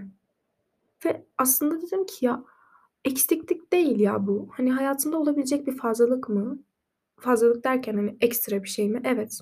Ve 1.05 1.25
aslında 1.37 1.81
dedim 1.81 2.05
ki 2.05 2.25
ya 2.25 2.43
eksiklik 3.05 3.73
değil 3.73 3.99
ya 3.99 4.27
bu. 4.27 4.49
Hani 4.51 4.71
hayatında 4.71 5.17
olabilecek 5.17 5.67
bir 5.67 5.77
fazlalık 5.77 6.29
mı? 6.29 6.59
Fazlalık 7.19 7.63
derken 7.63 7.95
hani 7.95 8.17
ekstra 8.21 8.63
bir 8.63 8.69
şey 8.69 8.89
mi? 8.89 9.01
Evet. 9.05 9.39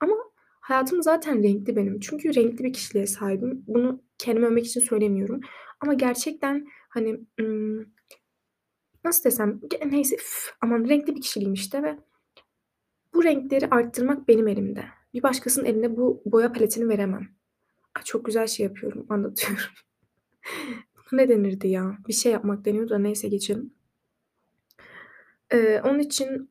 Ama 0.00 0.14
hayatım 0.60 1.02
zaten 1.02 1.42
renkli 1.42 1.76
benim. 1.76 2.00
Çünkü 2.00 2.34
renkli 2.34 2.64
bir 2.64 2.72
kişiliğe 2.72 3.06
sahibim. 3.06 3.64
Bunu 3.66 4.02
kendime 4.18 4.46
övmek 4.46 4.66
için 4.66 4.80
söylemiyorum. 4.80 5.40
Ama 5.80 5.94
gerçekten 5.94 6.66
hani 6.88 7.20
nasıl 9.04 9.24
desem 9.24 9.60
neyse 9.86 10.16
üf, 10.16 10.54
aman 10.60 10.88
renkli 10.88 11.16
bir 11.16 11.20
kişiliğim 11.20 11.52
işte 11.52 11.82
ve 11.82 11.98
bu 13.14 13.24
renkleri 13.24 13.66
arttırmak 13.70 14.28
benim 14.28 14.48
elimde. 14.48 14.84
Bir 15.14 15.22
başkasının 15.22 15.64
eline 15.64 15.96
bu 15.96 16.22
boya 16.24 16.52
paletini 16.52 16.88
veremem. 16.88 17.28
Ay, 17.94 18.02
çok 18.04 18.24
güzel 18.24 18.46
şey 18.46 18.66
yapıyorum, 18.66 19.06
anlatıyorum. 19.08 19.64
Ne 21.12 21.28
denirdi 21.28 21.68
ya? 21.68 21.98
Bir 22.08 22.12
şey 22.12 22.32
yapmak 22.32 22.64
deniyordu 22.64 22.90
da 22.90 22.98
neyse 22.98 23.28
geçelim. 23.28 23.74
Ee, 25.52 25.80
onun 25.84 25.98
için 25.98 26.50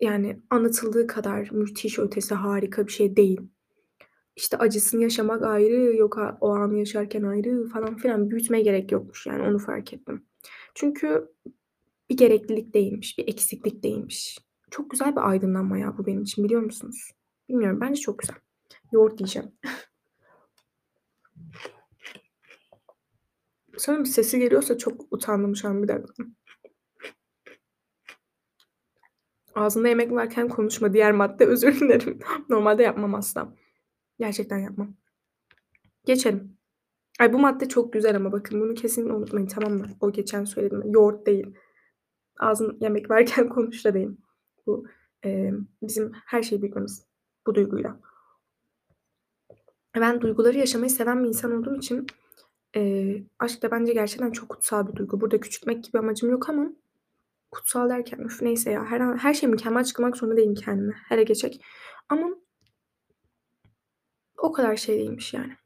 yani 0.00 0.40
anlatıldığı 0.50 1.06
kadar 1.06 1.50
müthiş 1.52 1.98
ötesi 1.98 2.34
harika 2.34 2.86
bir 2.86 2.92
şey 2.92 3.16
değil. 3.16 3.40
İşte 4.36 4.56
acısını 4.58 5.02
yaşamak 5.02 5.42
ayrı, 5.42 5.96
yok 5.96 6.18
o 6.40 6.48
anı 6.50 6.78
yaşarken 6.78 7.22
ayrı 7.22 7.68
falan 7.68 7.96
filan 7.96 8.30
büyütmeye 8.30 8.62
gerek 8.62 8.92
yokmuş 8.92 9.26
yani 9.26 9.42
onu 9.42 9.58
fark 9.58 9.92
ettim. 9.92 10.24
Çünkü 10.74 11.28
bir 12.10 12.16
gereklilik 12.16 12.74
değilmiş, 12.74 13.18
bir 13.18 13.28
eksiklik 13.28 13.82
değilmiş. 13.82 14.38
Çok 14.70 14.90
güzel 14.90 15.12
bir 15.12 15.28
aydınlanma 15.28 15.78
ya 15.78 15.98
bu 15.98 16.06
benim 16.06 16.22
için 16.22 16.44
biliyor 16.44 16.62
musunuz? 16.62 17.10
Bilmiyorum 17.48 17.80
bence 17.80 18.00
çok 18.00 18.18
güzel. 18.18 18.36
Yoğurt 18.92 19.18
diyeceğim. 19.18 19.48
Sanırım 23.76 24.06
sesi 24.06 24.38
geliyorsa 24.38 24.78
çok 24.78 25.06
utandım 25.10 25.56
şu 25.56 25.68
an. 25.68 25.82
Bir 25.82 25.88
dakika. 25.88 26.24
Ağzında 29.58 29.88
yemek 29.88 30.12
varken 30.12 30.48
konuşma. 30.48 30.92
Diğer 30.92 31.12
madde 31.12 31.46
özür 31.52 31.80
dilerim. 31.80 32.18
Normalde 32.48 32.82
yapmam 32.82 33.14
asla. 33.14 33.54
Gerçekten 34.18 34.58
yapmam. 34.58 34.94
Geçelim. 36.04 36.58
Ay 37.20 37.32
bu 37.32 37.38
madde 37.38 37.68
çok 37.68 37.92
güzel 37.92 38.16
ama 38.16 38.32
bakın 38.32 38.60
bunu 38.60 38.74
kesinlikle 38.74 39.12
unutmayın 39.12 39.46
tamam 39.46 39.72
mı? 39.72 39.86
O 40.00 40.12
geçen 40.12 40.44
söylediğim 40.44 40.92
yoğurt 40.92 41.26
değil. 41.26 41.54
Ağzın 42.40 42.78
yemek 42.80 43.10
varken 43.10 43.48
konuş 43.48 43.84
da 43.84 43.94
değil. 43.94 44.10
Bu 44.66 44.86
e, 45.24 45.50
bizim 45.82 46.12
her 46.26 46.42
şeyi 46.42 46.62
bilmemiz 46.62 47.06
bu 47.46 47.54
duyguyla. 47.54 48.00
Ben 49.96 50.20
duyguları 50.20 50.58
yaşamayı 50.58 50.90
seven 50.90 51.22
bir 51.24 51.28
insan 51.28 51.52
olduğum 51.52 51.76
için 51.76 52.06
e, 52.76 53.14
aşk 53.38 53.62
da 53.62 53.70
bence 53.70 53.92
gerçekten 53.92 54.30
çok 54.30 54.48
kutsal 54.48 54.88
bir 54.88 54.96
duygu. 54.96 55.20
Burada 55.20 55.40
küçültmek 55.40 55.84
gibi 55.84 55.98
amacım 55.98 56.30
yok 56.30 56.48
ama 56.48 56.72
kutsal 57.50 57.90
derken 57.90 58.18
üf 58.18 58.42
neyse 58.42 58.70
ya 58.70 58.84
her, 58.84 59.16
her 59.16 59.34
şey 59.34 59.48
mükemmel 59.48 59.84
çıkmak 59.84 60.16
zorunda 60.16 60.36
değilim 60.36 60.54
kendime. 60.54 60.94
Hele 61.08 61.22
geçecek. 61.22 61.64
Ama 62.08 62.28
o 64.38 64.52
kadar 64.52 64.76
şey 64.76 64.98
değilmiş 64.98 65.34
yani. 65.34 65.56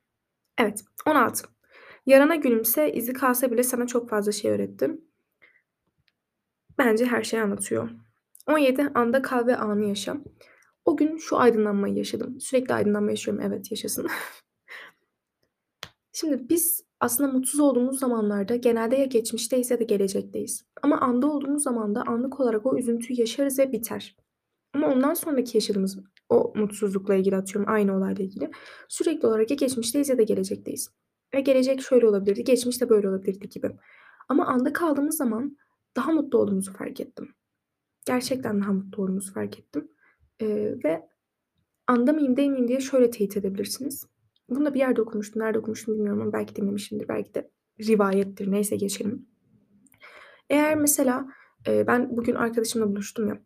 Evet 0.59 0.85
16. 1.07 1.49
Yarana 2.07 2.37
gülümse 2.37 2.93
izi 2.93 3.13
kalsa 3.13 3.51
bile 3.51 3.63
sana 3.63 3.87
çok 3.87 4.11
fazla 4.11 4.33
şey 4.33 4.51
öğrettim. 4.51 5.05
Bence 6.79 7.07
her 7.07 7.23
şeyi 7.23 7.43
anlatıyor. 7.43 7.91
17. 8.47 8.91
Anda 8.95 9.23
kal 9.23 9.47
ve 9.47 9.57
anı 9.57 9.85
yaşa. 9.85 10.17
O 10.85 10.97
gün 10.97 11.17
şu 11.17 11.39
aydınlanmayı 11.39 11.95
yaşadım. 11.95 12.41
Sürekli 12.41 12.75
aydınlanma 12.75 13.11
yaşıyorum. 13.11 13.43
Evet 13.47 13.71
yaşasın. 13.71 14.07
Şimdi 16.13 16.49
biz 16.49 16.85
aslında 17.03 17.33
mutsuz 17.33 17.61
olduğumuz 17.61 17.99
zamanlarda 17.99 18.57
genelde 18.57 18.97
ya 18.97 19.05
geçmişteyiz 19.05 19.71
ya 19.71 19.81
da 19.81 19.85
gelecekteyiz. 19.85 20.65
Ama 20.83 21.01
anda 21.01 21.27
olduğumuz 21.27 21.63
zaman 21.63 21.95
da 21.95 22.03
anlık 22.03 22.41
olarak 22.41 22.67
o 22.67 22.79
üzüntüyü 22.79 23.21
yaşarız 23.21 23.59
ve 23.59 23.73
biter. 23.73 24.17
Ama 24.75 24.87
ondan 24.87 25.15
sonraki 25.15 25.57
yaşadığımız 25.57 25.99
o 26.29 26.53
mutsuzlukla 26.57 27.15
ilgili 27.15 27.37
atıyorum 27.37 27.73
aynı 27.73 27.97
olayla 27.97 28.25
ilgili. 28.25 28.51
Sürekli 28.89 29.29
olarak 29.29 29.51
ya 29.51 29.57
geçmişteyiz 29.57 30.09
ya 30.09 30.19
da 30.19 30.23
gelecekteyiz. 30.23 30.91
Ve 31.35 31.41
gelecek 31.41 31.83
şöyle 31.83 32.07
olabilirdi, 32.07 32.45
geçmiş 32.45 32.81
de 32.81 32.89
böyle 32.89 33.09
olabilirdi 33.09 33.49
gibi. 33.49 33.71
Ama 34.29 34.47
anda 34.47 34.73
kaldığımız 34.73 35.17
zaman 35.17 35.57
daha 35.97 36.13
mutlu 36.13 36.39
olduğumuzu 36.39 36.73
fark 36.73 37.01
ettim. 37.01 37.35
Gerçekten 38.07 38.61
daha 38.61 38.73
mutlu 38.73 39.03
olduğumuzu 39.03 39.33
fark 39.33 39.59
ettim. 39.59 39.89
Ee, 40.43 40.75
ve 40.85 41.09
anda 41.87 42.13
mıyım 42.13 42.37
değil 42.37 42.51
miyim 42.51 42.69
diye 42.69 42.81
şöyle 42.81 43.11
teyit 43.11 43.37
edebilirsiniz. 43.37 44.07
Bunu 44.55 44.67
da 44.67 44.75
bir 44.75 44.79
yerde 44.79 45.03
okumuştum. 45.03 45.43
Nerede 45.43 45.59
okumuştum 45.59 45.95
bilmiyorum 45.95 46.23
ama 46.23 46.33
belki 46.33 46.57
dinlemişimdir. 46.57 47.09
Belki 47.09 47.35
de 47.35 47.51
rivayettir. 47.81 48.51
Neyse 48.51 48.77
geçelim. 48.77 49.27
Eğer 50.51 50.77
mesela 50.77 51.27
e, 51.67 51.87
ben 51.87 52.17
bugün 52.17 52.35
arkadaşımla 52.35 52.89
buluştum 52.89 53.29
ya. 53.29 53.43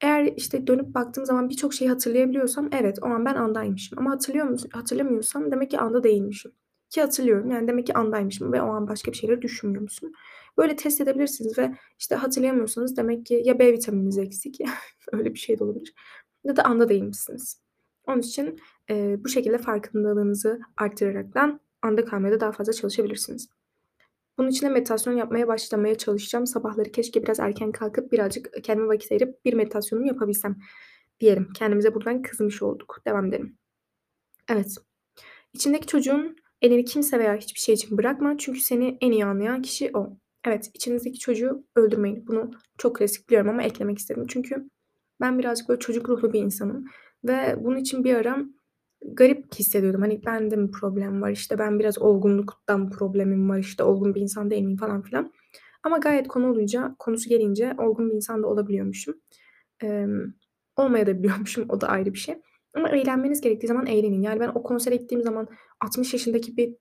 Eğer 0.00 0.32
işte 0.36 0.66
dönüp 0.66 0.94
baktığım 0.94 1.26
zaman 1.26 1.48
birçok 1.48 1.74
şeyi 1.74 1.88
hatırlayabiliyorsam 1.88 2.68
evet 2.72 2.98
o 3.02 3.06
an 3.06 3.24
ben 3.24 3.34
andaymışım. 3.34 3.98
Ama 3.98 4.10
hatırlıyor 4.10 4.46
musun, 4.46 4.70
hatırlamıyorsam 4.72 5.50
demek 5.50 5.70
ki 5.70 5.78
anda 5.78 6.02
değilmişim. 6.02 6.52
Ki 6.90 7.00
hatırlıyorum 7.00 7.50
yani 7.50 7.68
demek 7.68 7.86
ki 7.86 7.94
andaymışım 7.94 8.52
ve 8.52 8.62
o 8.62 8.66
an 8.66 8.88
başka 8.88 9.12
bir 9.12 9.16
şeyleri 9.16 9.42
düşünmüyormuşum. 9.42 10.12
Böyle 10.58 10.76
test 10.76 11.00
edebilirsiniz 11.00 11.58
ve 11.58 11.74
işte 11.98 12.14
hatırlayamıyorsanız 12.14 12.96
demek 12.96 13.26
ki 13.26 13.42
ya 13.44 13.58
B 13.58 13.72
vitamininiz 13.72 14.18
eksik 14.18 14.58
öyle 15.12 15.34
bir 15.34 15.38
şey 15.38 15.58
de 15.58 15.64
olabilir 15.64 15.94
ya 16.44 16.56
da 16.56 16.64
anda 16.64 16.88
değilmişsiniz. 16.88 17.60
Onun 18.06 18.20
için 18.20 18.58
e, 18.90 19.24
bu 19.24 19.28
şekilde 19.28 19.58
farkındalığınızı 19.58 20.60
arttıraraktan 20.76 21.60
anda 21.82 22.04
kalmaya 22.04 22.32
da 22.32 22.40
daha 22.40 22.52
fazla 22.52 22.72
çalışabilirsiniz. 22.72 23.48
Bunun 24.38 24.48
için 24.48 24.66
de 24.66 24.70
meditasyon 24.70 25.14
yapmaya 25.14 25.48
başlamaya 25.48 25.98
çalışacağım. 25.98 26.46
Sabahları 26.46 26.92
keşke 26.92 27.22
biraz 27.22 27.40
erken 27.40 27.72
kalkıp 27.72 28.12
birazcık 28.12 28.64
kendime 28.64 28.88
vakit 28.88 29.12
ayırıp 29.12 29.44
bir 29.44 29.54
meditasyonumu 29.54 30.08
yapabilsem 30.08 30.56
diyelim. 31.20 31.52
Kendimize 31.52 31.94
buradan 31.94 32.22
kızmış 32.22 32.62
olduk. 32.62 33.00
Devam 33.06 33.26
edelim. 33.26 33.58
Evet. 34.48 34.76
İçindeki 35.52 35.86
çocuğun 35.86 36.36
elini 36.62 36.84
kimse 36.84 37.18
veya 37.18 37.34
hiçbir 37.36 37.60
şey 37.60 37.74
için 37.74 37.98
bırakma. 37.98 38.38
Çünkü 38.38 38.60
seni 38.60 38.98
en 39.00 39.12
iyi 39.12 39.24
anlayan 39.24 39.62
kişi 39.62 39.90
o. 39.94 40.16
Evet, 40.44 40.70
içinizdeki 40.74 41.18
çocuğu 41.18 41.64
öldürmeyin. 41.76 42.26
Bunu 42.26 42.50
çok 42.78 42.96
klasik 42.96 43.28
biliyorum 43.28 43.50
ama 43.50 43.62
eklemek 43.62 43.98
istedim. 43.98 44.24
Çünkü 44.28 44.68
ben 45.20 45.38
birazcık 45.38 45.68
böyle 45.68 45.80
çocuk 45.80 46.08
ruhlu 46.08 46.32
bir 46.32 46.40
insanım. 46.40 46.84
Ve 47.24 47.56
bunun 47.58 47.76
için 47.76 48.04
bir 48.04 48.14
ara 48.14 48.38
garip 49.12 49.54
hissediyordum. 49.54 50.00
Hani 50.00 50.20
bende 50.26 50.56
mi 50.56 50.70
problem 50.70 51.22
var 51.22 51.30
işte 51.30 51.58
ben 51.58 51.78
biraz 51.78 51.98
olgunluktan 51.98 52.90
problemim 52.90 53.50
var 53.50 53.58
işte 53.58 53.84
olgun 53.84 54.14
bir 54.14 54.20
insan 54.20 54.50
değil 54.50 54.62
miyim 54.62 54.78
falan 54.78 55.02
filan. 55.02 55.32
Ama 55.82 55.98
gayet 55.98 56.28
konu 56.28 56.50
olunca, 56.50 56.96
konusu 56.98 57.28
gelince 57.28 57.74
olgun 57.78 58.10
bir 58.10 58.14
insan 58.14 58.42
da 58.42 58.46
olabiliyormuşum. 58.46 59.14
Ee, 59.82 60.06
olmaya 60.76 61.06
da 61.06 61.18
biliyormuşum 61.18 61.66
o 61.68 61.80
da 61.80 61.88
ayrı 61.88 62.12
bir 62.12 62.18
şey. 62.18 62.34
Ama 62.74 62.88
eğlenmeniz 62.88 63.40
gerektiği 63.40 63.66
zaman 63.66 63.86
eğlenin. 63.86 64.22
Yani 64.22 64.40
ben 64.40 64.48
o 64.54 64.62
konsere 64.62 64.96
gittiğim 64.96 65.22
zaman 65.22 65.48
60 65.80 66.12
yaşındaki 66.12 66.56
bir 66.56 66.76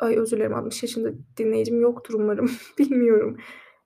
ay 0.00 0.16
özür 0.16 0.36
dilerim 0.36 0.54
60 0.54 0.82
yaşında 0.82 1.10
dinleyicim 1.36 1.80
yoktur 1.80 2.14
umarım. 2.14 2.50
Bilmiyorum. 2.78 3.36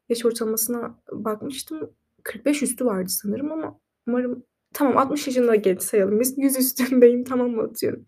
Yaş 0.09 0.25
ortalamasına 0.25 1.03
bakmıştım. 1.13 1.91
45 2.23 2.63
üstü 2.63 2.85
vardı 2.85 3.09
sanırım 3.09 3.53
ama 3.53 3.81
umarım 4.07 4.45
Tamam 4.77 4.97
60 4.97 5.27
yaşında 5.27 5.55
geç 5.55 5.83
sayalım 5.83 6.21
biz. 6.21 6.39
100 6.39 6.57
üstündeyim 6.57 7.25
tamam 7.25 7.51
mı 7.51 7.63
atıyorum. 7.63 8.07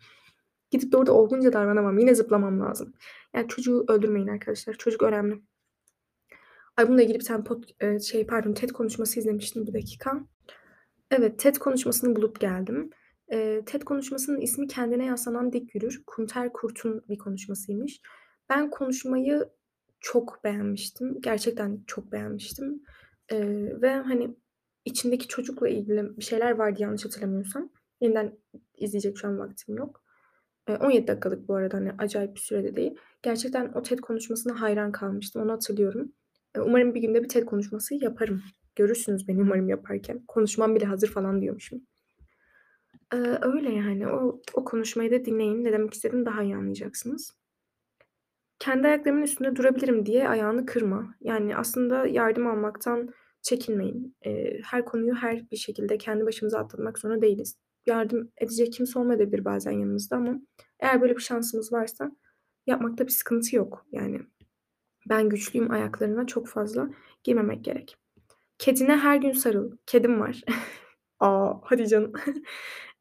Gidip 0.70 0.92
de 0.92 0.96
orada 0.96 1.12
olgunca 1.12 1.52
davranamam. 1.52 1.98
Yine 1.98 2.14
zıplamam 2.14 2.60
lazım. 2.60 2.94
Yani 3.34 3.48
çocuğu 3.48 3.84
öldürmeyin 3.88 4.28
arkadaşlar. 4.28 4.74
Çocuk 4.74 5.02
önemli. 5.02 5.42
Ay 6.76 6.88
bununla 6.88 7.02
ilgili 7.02 7.18
bir 7.18 7.24
tane 7.24 7.44
pot, 7.44 7.82
e, 7.82 8.00
şey 8.00 8.26
pardon 8.26 8.52
TED 8.52 8.70
konuşması 8.70 9.20
izlemiştim 9.20 9.66
bir 9.66 9.72
dakika. 9.72 10.20
Evet 11.10 11.38
TED 11.38 11.56
konuşmasını 11.56 12.16
bulup 12.16 12.40
geldim. 12.40 12.90
E, 13.32 13.62
TED 13.66 13.82
konuşmasının 13.82 14.40
ismi 14.40 14.66
kendine 14.66 15.04
yaslanan 15.04 15.52
dik 15.52 15.74
yürür. 15.74 16.02
Kunter 16.06 16.52
Kurt'un 16.52 17.04
bir 17.08 17.18
konuşmasıymış. 17.18 18.00
Ben 18.48 18.70
konuşmayı 18.70 19.48
çok 20.00 20.44
beğenmiştim. 20.44 21.20
Gerçekten 21.20 21.84
çok 21.86 22.12
beğenmiştim. 22.12 22.82
E, 23.28 23.38
ve 23.82 23.94
hani 23.94 24.36
içindeki 24.88 25.28
çocukla 25.28 25.68
ilgili 25.68 26.16
bir 26.16 26.22
şeyler 26.22 26.50
vardı 26.50 26.82
yanlış 26.82 27.04
hatırlamıyorsam. 27.04 27.70
Yeniden 28.00 28.38
izleyecek 28.76 29.18
şu 29.18 29.28
an 29.28 29.38
vaktim 29.38 29.76
yok. 29.76 30.02
17 30.68 31.06
dakikalık 31.06 31.48
bu 31.48 31.54
arada 31.54 31.76
hani 31.76 31.92
acayip 31.98 32.34
bir 32.34 32.40
sürede 32.40 32.76
değil. 32.76 32.94
Gerçekten 33.22 33.72
o 33.74 33.82
TED 33.82 33.98
konuşmasına 33.98 34.60
hayran 34.60 34.92
kalmıştım. 34.92 35.42
Onu 35.42 35.52
hatırlıyorum. 35.52 36.12
Umarım 36.56 36.94
bir 36.94 37.00
günde 37.00 37.22
bir 37.22 37.28
TED 37.28 37.44
konuşması 37.44 37.94
yaparım. 37.94 38.42
Görürsünüz 38.76 39.28
beni 39.28 39.42
umarım 39.42 39.68
yaparken. 39.68 40.22
Konuşmam 40.28 40.74
bile 40.74 40.84
hazır 40.84 41.08
falan 41.08 41.42
diyormuşum. 41.42 41.80
Ee, 43.12 43.16
öyle 43.42 43.70
yani. 43.72 44.08
O, 44.08 44.40
o 44.54 44.64
konuşmayı 44.64 45.10
da 45.10 45.24
dinleyin. 45.24 45.64
Ne 45.64 45.72
demek 45.72 45.94
istediğimi 45.94 46.26
daha 46.26 46.42
iyi 46.42 46.56
anlayacaksınız. 46.56 47.34
Kendi 48.58 48.88
ayaklarımın 48.88 49.22
üstünde 49.22 49.56
durabilirim 49.56 50.06
diye 50.06 50.28
ayağını 50.28 50.66
kırma. 50.66 51.14
Yani 51.20 51.56
aslında 51.56 52.06
yardım 52.06 52.46
almaktan 52.46 53.08
çekinmeyin. 53.48 54.16
Eee, 54.24 54.60
her 54.64 54.84
konuyu 54.84 55.14
her 55.14 55.50
bir 55.50 55.56
şekilde 55.56 55.98
kendi 55.98 56.26
başımıza 56.26 56.58
atlatmak 56.58 56.98
zorunda 56.98 57.22
değiliz. 57.22 57.56
Yardım 57.86 58.32
edecek 58.38 58.72
kimse 58.72 58.98
olmayabilir 58.98 59.44
bazen 59.44 59.72
yanımızda 59.72 60.16
ama 60.16 60.40
eğer 60.80 61.02
böyle 61.02 61.16
bir 61.16 61.20
şansımız 61.22 61.72
varsa 61.72 62.10
yapmakta 62.66 63.06
bir 63.06 63.12
sıkıntı 63.12 63.56
yok. 63.56 63.86
Yani 63.92 64.20
ben 65.08 65.28
güçlüyüm 65.28 65.70
ayaklarına 65.70 66.26
çok 66.26 66.48
fazla 66.48 66.90
girmemek 67.24 67.64
gerek. 67.64 67.96
Kedine 68.58 68.96
her 68.96 69.16
gün 69.16 69.32
sarıl. 69.32 69.72
Kedim 69.86 70.20
var. 70.20 70.42
A! 71.20 71.54
Hadi 71.62 71.88
canım. 71.88 72.12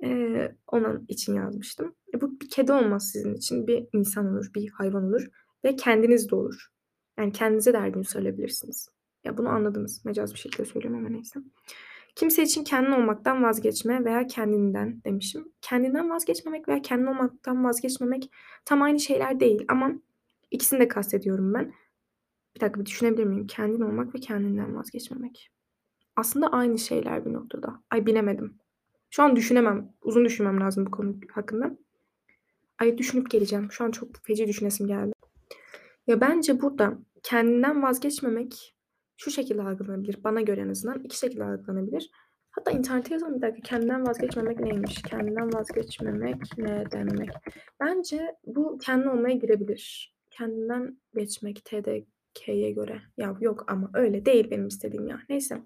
Eee, 0.04 0.56
onun 0.72 1.06
için 1.08 1.36
yazmıştım. 1.36 1.96
E, 2.14 2.22
bu 2.22 2.40
bir 2.42 2.50
kedi 2.50 2.74
olmaz 2.74 3.10
sizin 3.14 3.34
için. 3.36 3.68
Bir 3.68 3.88
insan 3.94 4.28
olur, 4.34 4.52
bir 4.56 4.70
hayvan 4.70 5.04
olur 5.04 5.28
ve 5.66 5.76
kendiniz 5.76 6.32
de 6.32 6.36
olur. 6.36 6.68
Yani 7.20 7.32
kendinize 7.32 7.74
de 7.74 7.80
her 7.80 7.88
gün 7.88 8.02
sarılabilirsiniz. 8.02 8.90
Ya 9.28 9.38
bunu 9.38 9.50
anladınız. 9.50 10.06
Mecaz 10.06 10.34
bir 10.34 10.40
şekilde 10.40 10.66
söylüyorum 10.66 11.00
ama 11.00 11.10
neyse. 11.10 11.40
Kimse 12.16 12.44
için 12.44 12.64
kendin 12.64 12.92
olmaktan 12.92 13.44
vazgeçme 13.44 14.06
veya 14.06 14.28
kendinden 14.28 15.02
demişim. 15.06 15.52
Kendinden 15.62 16.10
vazgeçmemek 16.10 16.68
veya 16.68 16.82
kendin 16.82 17.06
olmaktan 17.06 17.64
vazgeçmemek 17.64 18.32
tam 18.66 18.82
aynı 18.82 19.00
şeyler 19.00 19.40
değil 19.40 19.66
ama 19.68 19.92
ikisini 20.52 20.80
de 20.80 20.88
kastediyorum 20.88 21.54
ben. 21.54 21.74
Bir 22.56 22.62
dakika 22.62 22.80
bir 22.80 22.86
düşünebilir 22.86 23.24
miyim? 23.24 23.48
Kendin 23.48 23.82
olmak 23.82 24.16
ve 24.16 24.20
kendinden 24.20 24.76
vazgeçmemek. 24.76 25.52
Aslında 26.16 26.48
aynı 26.48 26.80
şeyler 26.80 27.26
bir 27.26 27.34
noktada. 27.34 27.84
Ay 27.92 28.06
bilemedim. 28.06 28.58
Şu 29.10 29.24
an 29.24 29.36
düşünemem. 29.36 29.94
Uzun 30.02 30.26
düşünmem 30.26 30.62
lazım 30.62 30.86
bu 30.86 30.92
konu 30.92 31.16
hakkında. 31.32 31.78
Ay 32.80 32.98
düşünüp 32.98 33.30
geleceğim. 33.30 33.72
Şu 33.72 33.84
an 33.84 33.92
çok 33.92 34.10
feci 34.24 34.48
düşünesim 34.48 34.88
geldi. 34.88 35.14
Ya 36.08 36.22
bence 36.22 36.62
burada 36.62 36.98
kendinden 37.24 37.84
vazgeçmemek 37.84 38.77
şu 39.18 39.32
şekilde 39.32 39.62
algılanabilir. 39.62 40.24
Bana 40.24 40.42
göre 40.42 40.62
en 40.62 40.70
azından 40.70 41.00
iki 41.00 41.18
şekilde 41.18 41.44
algılanabilir. 41.44 42.12
Hatta 42.52 42.72
internete 42.72 43.14
yazalım 43.14 43.36
bir 43.36 43.42
dakika. 43.42 43.70
Kendinden 43.70 44.08
vazgeçmemek 44.08 44.60
neymiş? 44.60 45.02
Kendinden 45.02 45.54
vazgeçmemek 45.54 46.58
ne 46.58 46.92
demek? 46.92 47.30
Bence 47.80 48.36
bu 48.46 48.78
kendin 48.78 49.08
olmaya 49.08 49.36
girebilir. 49.36 50.16
Kendinden 50.32 50.98
geçmek 51.16 51.66
TDK'ye 51.66 52.72
göre. 52.72 53.02
Ya 53.18 53.38
yok 53.40 53.64
ama 53.68 53.90
öyle 53.94 54.26
değil 54.26 54.52
benim 54.52 54.68
istediğim 54.68 55.08
ya. 55.08 55.20
Neyse. 55.30 55.62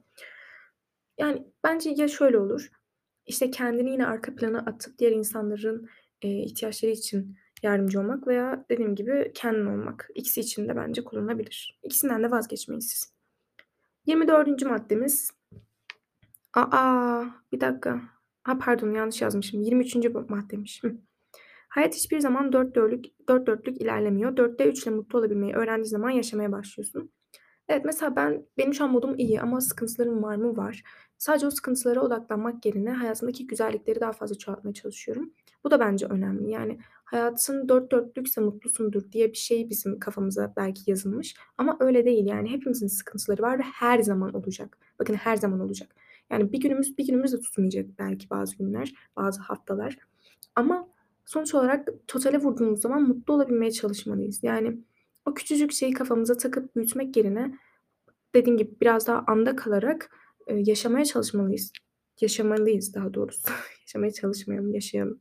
Yani 1.20 1.48
bence 1.64 1.90
ya 1.90 2.08
şöyle 2.08 2.38
olur. 2.38 2.70
İşte 3.26 3.52
kendini 3.52 3.92
yine 3.92 4.06
arka 4.06 4.36
plana 4.36 4.60
atıp 4.60 5.00
diğer 5.00 5.12
insanların 5.12 5.90
e, 6.22 6.30
ihtiyaçları 6.30 6.92
için 6.92 7.38
yardımcı 7.64 8.00
olmak 8.00 8.28
veya 8.28 8.66
dediğim 8.70 8.96
gibi 8.96 9.32
kendin 9.36 9.66
olmak. 9.66 10.10
İkisi 10.16 10.42
için 10.42 10.68
de 10.68 10.76
bence 10.76 11.04
kullanılabilir. 11.04 11.80
İkisinden 11.84 12.24
de 12.24 12.32
vazgeçmeyin 12.32 12.80
siz. 12.80 13.11
24. 14.12 14.66
maddemiz. 14.66 15.32
Aa, 16.54 17.24
bir 17.52 17.62
dakika. 17.62 18.02
Ha 18.44 18.58
pardon 18.58 18.94
yanlış 18.94 19.22
yazmışım. 19.22 19.62
23. 19.62 19.96
maddeymiş. 20.30 20.84
Hı. 20.84 20.92
Hayat 21.70 21.96
hiçbir 21.96 22.20
zaman 22.20 22.54
dört 22.54 22.76
dörtlük, 22.76 23.06
dört 23.30 23.48
dörtlük 23.48 23.82
ilerlemiyor. 23.82 24.38
Dörtte 24.38 24.70
üçle 24.70 24.92
mutlu 24.92 25.20
olabilmeyi 25.20 25.54
öğrendiği 25.54 25.90
zaman 25.90 26.10
yaşamaya 26.10 26.52
başlıyorsun. 26.52 27.12
Evet 27.70 27.86
mesela 27.86 28.16
ben 28.16 28.46
benim 28.58 28.74
şu 28.74 28.84
an 28.84 28.92
modum 28.92 29.16
iyi 29.18 29.42
ama 29.42 29.62
sıkıntılarım 29.62 30.24
var 30.24 30.36
mı? 30.36 30.58
Var. 30.58 30.84
Sadece 31.18 31.48
o 31.48 31.52
sıkıntılara 31.52 32.02
odaklanmak 32.02 32.66
yerine 32.66 32.92
hayatımdaki 32.92 33.48
güzellikleri 33.48 34.00
daha 34.00 34.12
fazla 34.12 34.38
çoğaltmaya 34.38 34.74
çalışıyorum. 34.74 35.34
Bu 35.64 35.72
da 35.72 35.80
bence 35.80 36.06
önemli. 36.06 36.52
Yani 36.52 36.80
hayatın 37.12 37.70
dört 37.70 37.92
dörtlükse 37.92 38.42
mutlusundur 38.42 39.12
diye 39.12 39.32
bir 39.32 39.38
şey 39.38 39.70
bizim 39.70 40.00
kafamıza 40.00 40.54
belki 40.58 40.82
yazılmış. 40.92 41.36
Ama 41.58 41.78
öyle 41.80 42.06
değil 42.06 42.26
yani 42.26 42.52
hepimizin 42.52 42.88
sıkıntıları 42.88 43.42
var 43.42 43.60
ve 43.60 43.64
her 43.64 44.00
zaman 44.00 44.34
olacak. 44.34 44.78
Bakın 45.00 45.14
her 45.14 45.36
zaman 45.36 45.60
olacak. 45.60 45.96
Yani 46.30 46.54
bir 46.54 46.60
günümüz 46.60 46.98
bir 46.98 47.08
günümüz 47.08 47.34
de 47.34 47.40
tutmayacak 47.40 47.86
belki 48.00 48.30
bazı 48.30 48.58
günler, 48.58 48.94
bazı 49.16 49.42
haftalar. 49.42 49.98
Ama 50.56 50.88
sonuç 51.26 51.56
olarak 51.56 51.88
totale 52.08 52.38
vurduğumuz 52.38 52.82
zaman 52.82 53.04
mutlu 53.04 53.34
olabilmeye 53.34 53.72
çalışmalıyız. 53.72 54.44
Yani 54.44 54.78
o 55.26 55.34
küçücük 55.34 55.72
şeyi 55.72 55.94
kafamıza 55.94 56.38
takıp 56.38 56.76
büyütmek 56.76 57.18
yerine 57.18 57.58
dediğim 58.36 58.58
gibi 58.58 58.72
biraz 58.82 59.08
daha 59.08 59.24
anda 59.28 59.56
kalarak 59.56 60.10
e, 60.48 60.56
yaşamaya 60.56 61.06
çalışmalıyız. 61.06 61.72
Yaşamalıyız 62.22 62.94
daha 62.94 63.14
doğrusu. 63.14 63.50
yaşamaya 63.82 64.12
çalışmayalım, 64.12 64.74
yaşayalım. 64.74 65.20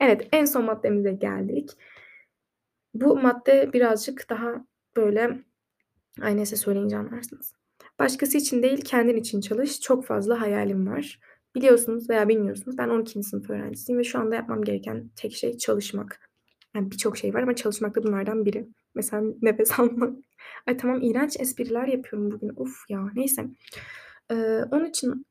Evet, 0.00 0.28
en 0.32 0.44
son 0.44 0.64
maddemize 0.64 1.12
geldik. 1.12 1.70
Bu 2.94 3.16
madde 3.16 3.72
birazcık 3.72 4.30
daha 4.30 4.66
böyle 4.96 5.44
ay 6.20 6.36
neyse 6.36 6.56
söyleyince 6.56 6.96
anlarsınız. 6.96 7.54
Başkası 7.98 8.38
için 8.38 8.62
değil, 8.62 8.80
kendin 8.84 9.16
için 9.16 9.40
çalış. 9.40 9.80
Çok 9.80 10.04
fazla 10.06 10.40
hayalim 10.40 10.86
var. 10.86 11.20
Biliyorsunuz 11.54 12.10
veya 12.10 12.28
bilmiyorsunuz 12.28 12.78
ben 12.78 12.88
12. 12.88 13.22
sınıf 13.22 13.50
öğrencisiyim 13.50 13.98
ve 13.98 14.04
şu 14.04 14.18
anda 14.18 14.34
yapmam 14.34 14.62
gereken 14.62 15.10
tek 15.16 15.32
şey 15.32 15.58
çalışmak. 15.58 16.30
Yani 16.74 16.90
birçok 16.90 17.16
şey 17.16 17.34
var 17.34 17.42
ama 17.42 17.54
çalışmak 17.56 17.96
da 17.96 18.02
bunlardan 18.02 18.44
biri. 18.44 18.68
Mesela 18.94 19.22
nefes 19.42 19.70
almak. 19.80 20.16
Ay 20.66 20.76
tamam 20.76 21.02
iğrenç 21.02 21.40
espriler 21.40 21.86
yapıyorum 21.86 22.30
bugün. 22.30 22.52
Uf 22.56 22.90
ya 22.90 23.10
neyse. 23.14 23.46
Ee, 24.30 24.60
onun 24.70 24.84
için 24.84 25.26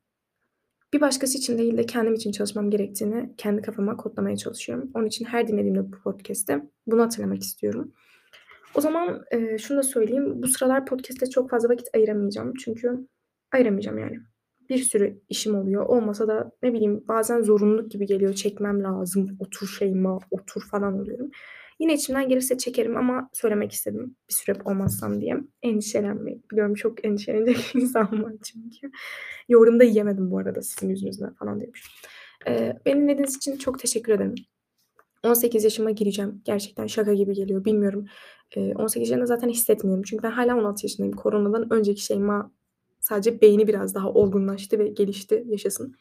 bir 0.93 1.01
başkası 1.01 1.37
için 1.37 1.57
değil 1.57 1.77
de 1.77 1.85
kendim 1.85 2.13
için 2.13 2.31
çalışmam 2.31 2.69
gerektiğini 2.69 3.33
kendi 3.37 3.61
kafama 3.61 3.97
kodlamaya 3.97 4.37
çalışıyorum. 4.37 4.91
Onun 4.93 5.05
için 5.05 5.25
her 5.25 5.47
dinlediğimde 5.47 5.91
bu 5.91 5.91
podcast'te 5.91 6.63
bunu 6.87 7.01
hatırlamak 7.01 7.41
istiyorum. 7.41 7.93
O 8.75 8.81
zaman 8.81 9.23
e, 9.31 9.57
şunu 9.57 9.77
da 9.77 9.83
söyleyeyim. 9.83 10.41
Bu 10.41 10.47
sıralar 10.47 10.85
podcast'te 10.85 11.29
çok 11.29 11.49
fazla 11.49 11.69
vakit 11.69 11.87
ayıramayacağım. 11.95 12.53
Çünkü 12.53 13.07
ayıramayacağım 13.51 13.97
yani. 13.97 14.19
Bir 14.69 14.77
sürü 14.77 15.21
işim 15.29 15.55
oluyor. 15.55 15.85
Olmasa 15.85 16.27
da 16.27 16.51
ne 16.63 16.73
bileyim 16.73 17.03
bazen 17.07 17.41
zorunluluk 17.41 17.91
gibi 17.91 18.05
geliyor. 18.05 18.33
Çekmem 18.33 18.83
lazım. 18.83 19.37
Otur 19.39 19.67
şeyma, 19.67 20.19
otur 20.31 20.61
falan 20.71 20.99
oluyorum. 20.99 21.31
Yine 21.83 21.93
içimden 21.93 22.29
gelirse 22.29 22.57
çekerim 22.57 22.97
ama 22.97 23.29
söylemek 23.33 23.71
istedim. 23.71 24.15
Bir 24.29 24.33
süre 24.33 24.57
olmazsam 24.65 25.21
diye. 25.21 25.37
Endişelenmeyin. 25.63 26.43
Biliyorum 26.51 26.73
çok 26.73 27.05
endişelenecek 27.05 27.75
insan 27.75 28.23
var 28.23 28.33
çünkü. 28.43 28.91
Yorum 29.49 29.79
da 29.79 29.83
yiyemedim 29.83 30.31
bu 30.31 30.37
arada 30.37 30.61
sizin 30.61 30.89
yüzünüzden 30.89 31.33
falan 31.33 31.61
demiş. 31.61 31.83
Ee, 32.47 32.73
beni 32.85 33.01
dinlediğiniz 33.01 33.35
için 33.37 33.57
çok 33.57 33.79
teşekkür 33.79 34.13
ederim. 34.13 34.35
18 35.23 35.63
yaşıma 35.63 35.91
gireceğim. 35.91 36.41
Gerçekten 36.45 36.87
şaka 36.87 37.13
gibi 37.13 37.33
geliyor. 37.33 37.65
Bilmiyorum. 37.65 38.05
Ee, 38.55 38.73
18 38.75 39.09
yaşında 39.09 39.25
zaten 39.25 39.49
hissetmiyorum. 39.49 40.03
Çünkü 40.03 40.23
ben 40.23 40.31
hala 40.31 40.57
16 40.57 40.85
yaşındayım. 40.85 41.15
Koronadan 41.15 41.73
önceki 41.73 42.01
şeyma 42.01 42.51
sadece 42.99 43.41
beyni 43.41 43.67
biraz 43.67 43.95
daha 43.95 44.09
olgunlaştı 44.09 44.79
ve 44.79 44.87
gelişti. 44.87 45.43
Yaşasın. 45.47 45.95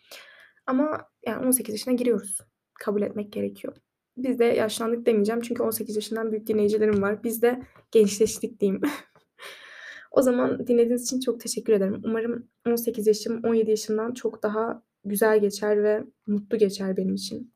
Ama 0.67 1.09
yani 1.27 1.47
18 1.47 1.75
yaşına 1.75 1.95
giriyoruz. 1.95 2.39
Kabul 2.75 3.03
etmek 3.03 3.33
gerekiyor. 3.33 3.75
Biz 4.17 4.39
de 4.39 4.45
yaşlandık 4.45 5.07
demeyeceğim. 5.07 5.41
Çünkü 5.41 5.63
18 5.63 5.97
yaşından 5.97 6.33
büyük 6.33 6.47
dinleyicilerim 6.47 7.03
var. 7.03 7.25
Biz 7.25 7.43
de 7.43 7.63
gençleştik 7.91 8.61
diyeyim. 8.61 8.81
o 10.11 10.23
zaman 10.23 10.67
dinlediğiniz 10.67 11.03
için 11.03 11.21
çok 11.21 11.41
teşekkür 11.41 11.73
ederim. 11.73 12.01
Umarım 12.05 12.49
18 12.67 13.07
yaşım 13.07 13.41
17 13.45 13.71
yaşından 13.71 14.15
çok 14.15 14.43
daha 14.43 14.83
güzel 15.05 15.41
geçer 15.41 15.83
ve 15.83 16.05
mutlu 16.27 16.59
geçer 16.59 16.97
benim 16.97 17.15
için. 17.15 17.53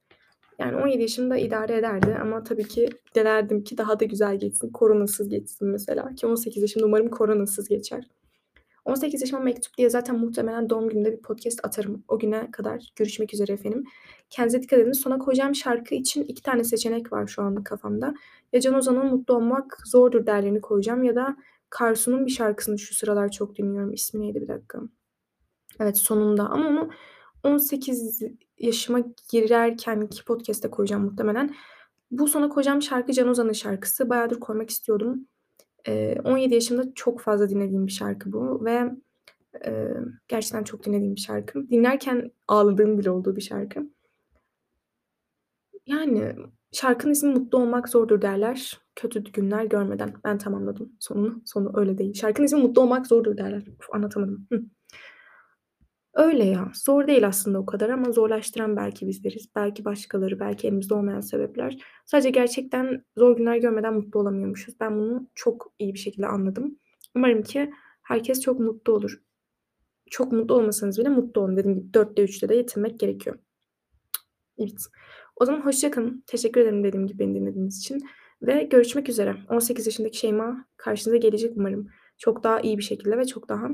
Yani 0.58 0.76
17 0.76 1.02
yaşımda 1.02 1.36
idare 1.36 1.76
ederdi 1.76 2.16
ama 2.20 2.44
tabii 2.44 2.68
ki 2.68 2.88
dilerdim 3.14 3.64
ki 3.64 3.78
daha 3.78 4.00
da 4.00 4.04
güzel 4.04 4.38
geçsin. 4.38 4.70
Koronasız 4.72 5.28
geçsin 5.28 5.68
mesela. 5.68 6.14
Ki 6.14 6.26
18 6.26 6.62
yaşımda 6.62 6.86
umarım 6.86 7.10
koronasız 7.10 7.68
geçer. 7.68 8.08
18 8.86 9.20
yaşıma 9.20 9.40
mektup 9.42 9.78
diye 9.78 9.90
zaten 9.90 10.18
muhtemelen 10.18 10.70
doğum 10.70 10.88
gününde 10.88 11.12
bir 11.12 11.22
podcast 11.22 11.64
atarım. 11.64 12.04
O 12.08 12.18
güne 12.18 12.50
kadar 12.50 12.92
görüşmek 12.96 13.34
üzere 13.34 13.52
efendim. 13.52 13.84
Kendinize 14.30 14.62
dikkat 14.62 14.78
edin. 14.78 14.92
Sona 14.92 15.18
koyacağım 15.18 15.54
şarkı 15.54 15.94
için 15.94 16.24
iki 16.24 16.42
tane 16.42 16.64
seçenek 16.64 17.12
var 17.12 17.26
şu 17.26 17.42
anda 17.42 17.64
kafamda. 17.64 18.14
Ya 18.52 18.60
Can 18.60 18.74
Ozan'ın 18.74 19.06
Mutlu 19.06 19.34
Olmak 19.34 19.78
Zordur 19.86 20.26
derlerini 20.26 20.60
koyacağım 20.60 21.02
ya 21.02 21.16
da 21.16 21.36
Karsu'nun 21.70 22.26
bir 22.26 22.30
şarkısını 22.30 22.78
şu 22.78 22.94
sıralar 22.94 23.30
çok 23.30 23.56
dinliyorum. 23.56 23.92
İsmi 23.92 24.20
neydi 24.20 24.40
bir 24.40 24.48
dakika. 24.48 24.80
Evet 25.80 25.98
sonunda 25.98 26.48
ama 26.48 26.68
onu 26.68 26.90
18 27.44 28.22
yaşıma 28.58 28.98
girerken 29.30 30.00
iki 30.00 30.24
podcast'te 30.24 30.70
koyacağım 30.70 31.04
muhtemelen. 31.04 31.54
Bu 32.10 32.28
sona 32.28 32.48
koyacağım 32.48 32.82
şarkı 32.82 33.12
Can 33.12 33.28
Ozan'ın 33.28 33.52
şarkısı. 33.52 34.08
Bayağıdır 34.08 34.40
koymak 34.40 34.70
istiyordum. 34.70 35.26
Ee, 35.88 36.16
17 36.24 36.54
yaşımda 36.54 36.94
çok 36.94 37.20
fazla 37.20 37.48
dinlediğim 37.48 37.86
bir 37.86 37.92
şarkı 37.92 38.32
bu 38.32 38.64
ve 38.64 38.90
e, 39.66 39.88
gerçekten 40.28 40.64
çok 40.64 40.84
dinlediğim 40.84 41.14
bir 41.14 41.20
şarkı. 41.20 41.70
Dinlerken 41.70 42.30
ağladığım 42.48 42.98
bile 42.98 43.10
olduğu 43.10 43.36
bir 43.36 43.40
şarkı. 43.40 43.90
Yani 45.86 46.32
şarkının 46.72 47.12
ismi 47.12 47.34
Mutlu 47.34 47.58
Olmak 47.58 47.88
Zordur 47.88 48.22
derler. 48.22 48.80
Kötü 48.94 49.24
günler 49.24 49.64
görmeden. 49.64 50.14
Ben 50.24 50.38
tamamladım 50.38 50.92
sonunu. 51.00 51.42
Sonu 51.44 51.72
öyle 51.74 51.98
değil. 51.98 52.14
Şarkının 52.14 52.46
ismi 52.46 52.62
Mutlu 52.62 52.82
Olmak 52.82 53.06
Zordur 53.06 53.36
derler. 53.36 53.62
Uf, 53.78 53.88
anlatamadım. 53.92 54.46
Hı. 54.52 54.62
Öyle 56.16 56.44
ya. 56.44 56.72
Zor 56.74 57.06
değil 57.06 57.26
aslında 57.26 57.58
o 57.58 57.66
kadar 57.66 57.88
ama 57.90 58.12
zorlaştıran 58.12 58.76
belki 58.76 59.06
bizleriz. 59.06 59.48
Belki 59.56 59.84
başkaları, 59.84 60.40
belki 60.40 60.66
elimizde 60.68 60.94
olmayan 60.94 61.20
sebepler. 61.20 61.78
Sadece 62.06 62.30
gerçekten 62.30 63.04
zor 63.16 63.36
günler 63.36 63.56
görmeden 63.56 63.94
mutlu 63.94 64.20
olamıyormuşuz. 64.20 64.80
Ben 64.80 64.98
bunu 64.98 65.28
çok 65.34 65.72
iyi 65.78 65.94
bir 65.94 65.98
şekilde 65.98 66.26
anladım. 66.26 66.78
Umarım 67.14 67.42
ki 67.42 67.70
herkes 68.02 68.40
çok 68.40 68.60
mutlu 68.60 68.92
olur. 68.92 69.22
Çok 70.10 70.32
mutlu 70.32 70.54
olmasanız 70.54 70.98
bile 70.98 71.08
mutlu 71.08 71.40
olun. 71.40 71.56
Dediğim 71.56 71.78
gibi 71.78 71.90
4'te 71.90 72.24
3'te 72.24 72.48
de 72.48 72.54
yetinmek 72.54 73.00
gerekiyor. 73.00 73.38
Evet. 74.58 74.82
O 75.36 75.44
zaman 75.44 75.60
hoşçakalın. 75.60 76.24
Teşekkür 76.26 76.60
ederim 76.60 76.84
dediğim 76.84 77.06
gibi 77.06 77.18
beni 77.18 77.34
dinlediğiniz 77.34 77.78
için. 77.78 78.00
Ve 78.42 78.62
görüşmek 78.62 79.08
üzere. 79.08 79.36
18 79.50 79.86
yaşındaki 79.86 80.18
Şeyma 80.18 80.66
karşınıza 80.76 81.16
gelecek 81.16 81.52
umarım. 81.56 81.88
Çok 82.18 82.42
daha 82.42 82.60
iyi 82.60 82.78
bir 82.78 82.82
şekilde 82.82 83.18
ve 83.18 83.24
çok 83.24 83.48
daha 83.48 83.68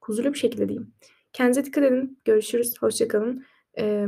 huzurlu 0.00 0.32
bir 0.32 0.38
şekilde 0.38 0.68
diyeyim. 0.68 0.94
Kendinize 1.32 1.64
dikkat 1.64 1.84
edin. 1.84 2.18
Görüşürüz. 2.24 2.74
Hoşçakalın. 2.80 3.44
Ee, 3.78 4.06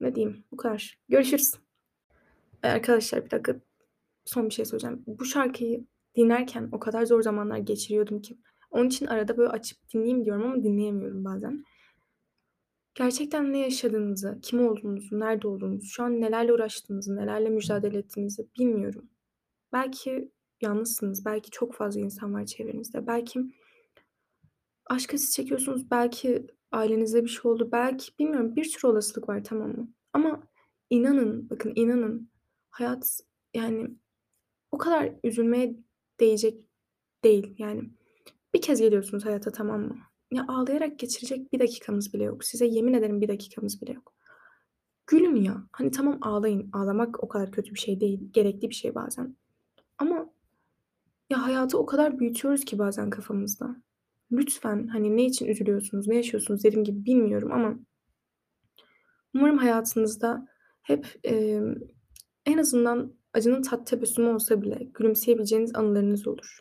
ne 0.00 0.14
diyeyim? 0.14 0.44
Bu 0.52 0.56
kadar. 0.56 0.98
Görüşürüz. 1.08 1.54
Arkadaşlar 2.62 3.24
bir 3.24 3.30
dakika 3.30 3.60
son 4.24 4.48
bir 4.48 4.54
şey 4.54 4.64
söyleyeceğim. 4.64 5.04
Bu 5.06 5.24
şarkıyı 5.24 5.84
dinlerken 6.16 6.68
o 6.72 6.78
kadar 6.78 7.06
zor 7.06 7.22
zamanlar 7.22 7.58
geçiriyordum 7.58 8.22
ki. 8.22 8.38
Onun 8.70 8.88
için 8.88 9.06
arada 9.06 9.36
böyle 9.36 9.48
açıp 9.48 9.78
dinleyeyim 9.94 10.24
diyorum 10.24 10.42
ama 10.42 10.62
dinleyemiyorum 10.62 11.24
bazen. 11.24 11.64
Gerçekten 12.94 13.52
ne 13.52 13.58
yaşadığınızı, 13.58 14.38
kim 14.42 14.68
olduğunuzu, 14.68 15.20
nerede 15.20 15.48
olduğunuzu, 15.48 15.86
şu 15.86 16.02
an 16.02 16.20
nelerle 16.20 16.52
uğraştığınızı, 16.52 17.16
nelerle 17.16 17.48
mücadele 17.48 17.98
ettiğinizi 17.98 18.48
bilmiyorum. 18.58 19.10
Belki 19.72 20.30
yalnızsınız, 20.60 21.24
belki 21.24 21.50
çok 21.50 21.74
fazla 21.74 22.00
insan 22.00 22.34
var 22.34 22.46
çevrenizde. 22.46 23.06
Belki 23.06 23.40
aşk 24.86 25.14
acısı 25.14 25.32
çekiyorsunuz, 25.32 25.90
belki 25.90 26.46
ailenizde 26.72 27.24
bir 27.24 27.28
şey 27.28 27.50
oldu, 27.50 27.68
belki 27.72 28.18
bilmiyorum 28.18 28.56
bir 28.56 28.64
sürü 28.64 28.86
olasılık 28.86 29.28
var 29.28 29.44
tamam 29.44 29.70
mı? 29.70 29.88
Ama 30.12 30.42
inanın, 30.90 31.50
bakın 31.50 31.72
inanın 31.76 32.30
hayat 32.70 33.20
yani 33.54 33.90
o 34.72 34.78
kadar 34.78 35.12
üzülmeye 35.24 35.76
değecek 36.20 36.64
değil 37.24 37.54
yani. 37.58 37.90
Bir 38.54 38.62
kez 38.62 38.80
geliyorsunuz 38.80 39.24
hayata 39.24 39.52
tamam 39.52 39.80
mı? 39.80 39.96
Ya, 40.32 40.44
ağlayarak 40.48 40.98
geçirecek 40.98 41.52
bir 41.52 41.58
dakikamız 41.58 42.14
bile 42.14 42.24
yok. 42.24 42.44
Size 42.44 42.66
yemin 42.66 42.94
ederim 42.94 43.20
bir 43.20 43.28
dakikamız 43.28 43.82
bile 43.82 43.92
yok. 43.92 44.14
Gülün 45.06 45.36
ya. 45.36 45.66
Hani, 45.72 45.90
tamam 45.90 46.18
ağlayın. 46.22 46.70
Ağlamak 46.72 47.24
o 47.24 47.28
kadar 47.28 47.52
kötü 47.52 47.74
bir 47.74 47.78
şey 47.78 48.00
değil. 48.00 48.20
Gerekli 48.32 48.70
bir 48.70 48.74
şey 48.74 48.94
bazen. 48.94 49.36
Ama 49.98 50.30
ya, 51.30 51.42
hayatı 51.46 51.78
o 51.78 51.86
kadar 51.86 52.18
büyütüyoruz 52.18 52.64
ki 52.64 52.78
bazen 52.78 53.10
kafamızda. 53.10 53.76
Lütfen, 54.36 54.86
hani, 54.86 55.16
ne 55.16 55.24
için 55.24 55.46
üzülüyorsunuz, 55.46 56.06
ne 56.06 56.16
yaşıyorsunuz 56.16 56.64
dediğim 56.64 56.84
gibi 56.84 57.04
bilmiyorum 57.04 57.52
ama 57.52 57.78
umarım 59.34 59.58
hayatınızda 59.58 60.48
hep, 60.82 61.06
emm, 61.24 61.74
en 62.46 62.58
azından 62.58 63.14
acının 63.34 63.62
tat 63.62 63.86
tebessümü 63.86 64.28
olsa 64.28 64.62
bile 64.62 64.88
gülümseyebileceğiniz 64.94 65.74
anılarınız 65.74 66.26
olur. 66.26 66.60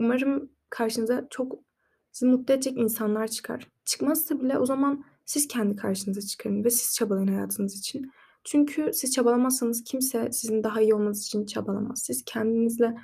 Umarım 0.00 0.50
karşınıza 0.70 1.26
çok 1.30 1.58
sizi 2.12 2.30
mutlu 2.30 2.54
edecek 2.54 2.78
insanlar 2.78 3.28
çıkar. 3.28 3.68
Çıkmazsa 3.84 4.40
bile 4.40 4.58
o 4.58 4.66
zaman 4.66 5.04
siz 5.24 5.48
kendi 5.48 5.76
karşınıza 5.76 6.20
çıkarın 6.20 6.64
ve 6.64 6.70
siz 6.70 6.94
çabalayın 6.94 7.28
hayatınız 7.28 7.78
için. 7.78 8.10
Çünkü 8.44 8.90
siz 8.92 9.12
çabalamazsanız 9.12 9.84
kimse 9.84 10.32
sizin 10.32 10.62
daha 10.62 10.80
iyi 10.80 10.94
olmanız 10.94 11.22
için 11.26 11.46
çabalamaz. 11.46 12.02
Siz 12.02 12.24
kendinizle 12.24 12.94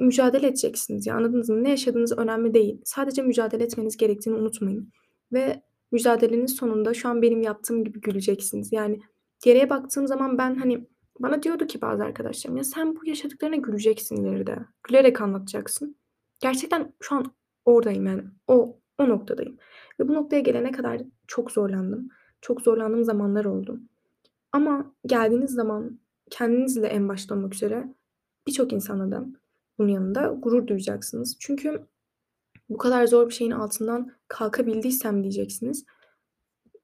mücadele 0.00 0.46
edeceksiniz 0.46 1.06
ya, 1.06 1.14
anladınız 1.16 1.48
mı? 1.48 1.64
Ne 1.64 1.70
yaşadığınız 1.70 2.18
önemli 2.18 2.54
değil. 2.54 2.80
Sadece 2.84 3.22
mücadele 3.22 3.64
etmeniz 3.64 3.96
gerektiğini 3.96 4.36
unutmayın 4.36 4.92
ve 5.32 5.62
mücadelenin 5.92 6.46
sonunda 6.46 6.94
şu 6.94 7.08
an 7.08 7.22
benim 7.22 7.42
yaptığım 7.42 7.84
gibi 7.84 8.00
güleceksiniz. 8.00 8.72
Yani 8.72 9.00
geriye 9.44 9.70
baktığım 9.70 10.06
zaman 10.06 10.38
ben, 10.38 10.54
hani, 10.54 10.86
bana 11.20 11.42
diyordu 11.42 11.66
ki 11.66 11.80
bazı 11.80 12.04
arkadaşlarım, 12.04 12.56
"Ya, 12.56 12.64
sen 12.64 12.96
bu 12.96 13.06
yaşadıklarına 13.06 13.56
güleceksin 13.56 14.16
ileride. 14.16 14.58
Gülerek 14.88 15.20
anlatacaksın." 15.20 15.96
Gerçekten 16.40 16.92
şu 17.00 17.14
an 17.14 17.24
oradayım 17.64 18.06
yani. 18.06 18.22
O 18.46 18.80
o 18.98 19.08
noktadayım 19.08 19.56
ve 20.00 20.08
bu 20.08 20.14
noktaya 20.14 20.40
gelene 20.40 20.72
kadar 20.72 21.02
çok 21.26 21.52
zorlandım. 21.52 22.08
Çok 22.40 22.60
zorlandığım 22.62 23.04
zamanlar 23.04 23.44
oldu. 23.44 23.80
Ama 24.52 24.94
geldiğiniz 25.06 25.50
zaman 25.50 26.00
kendinizle 26.30 26.86
en 26.86 27.08
başta 27.08 27.34
olmak 27.34 27.54
üzere 27.54 27.94
birçok 28.46 28.72
insanla 28.72 29.10
da 29.10 29.26
bunun 29.80 29.88
yanında 29.88 30.26
gurur 30.26 30.66
duyacaksınız. 30.66 31.36
Çünkü 31.40 31.86
bu 32.68 32.76
kadar 32.78 33.06
zor 33.06 33.28
bir 33.28 33.34
şeyin 33.34 33.50
altından 33.50 34.12
kalkabildiysem 34.28 35.22
diyeceksiniz. 35.22 35.84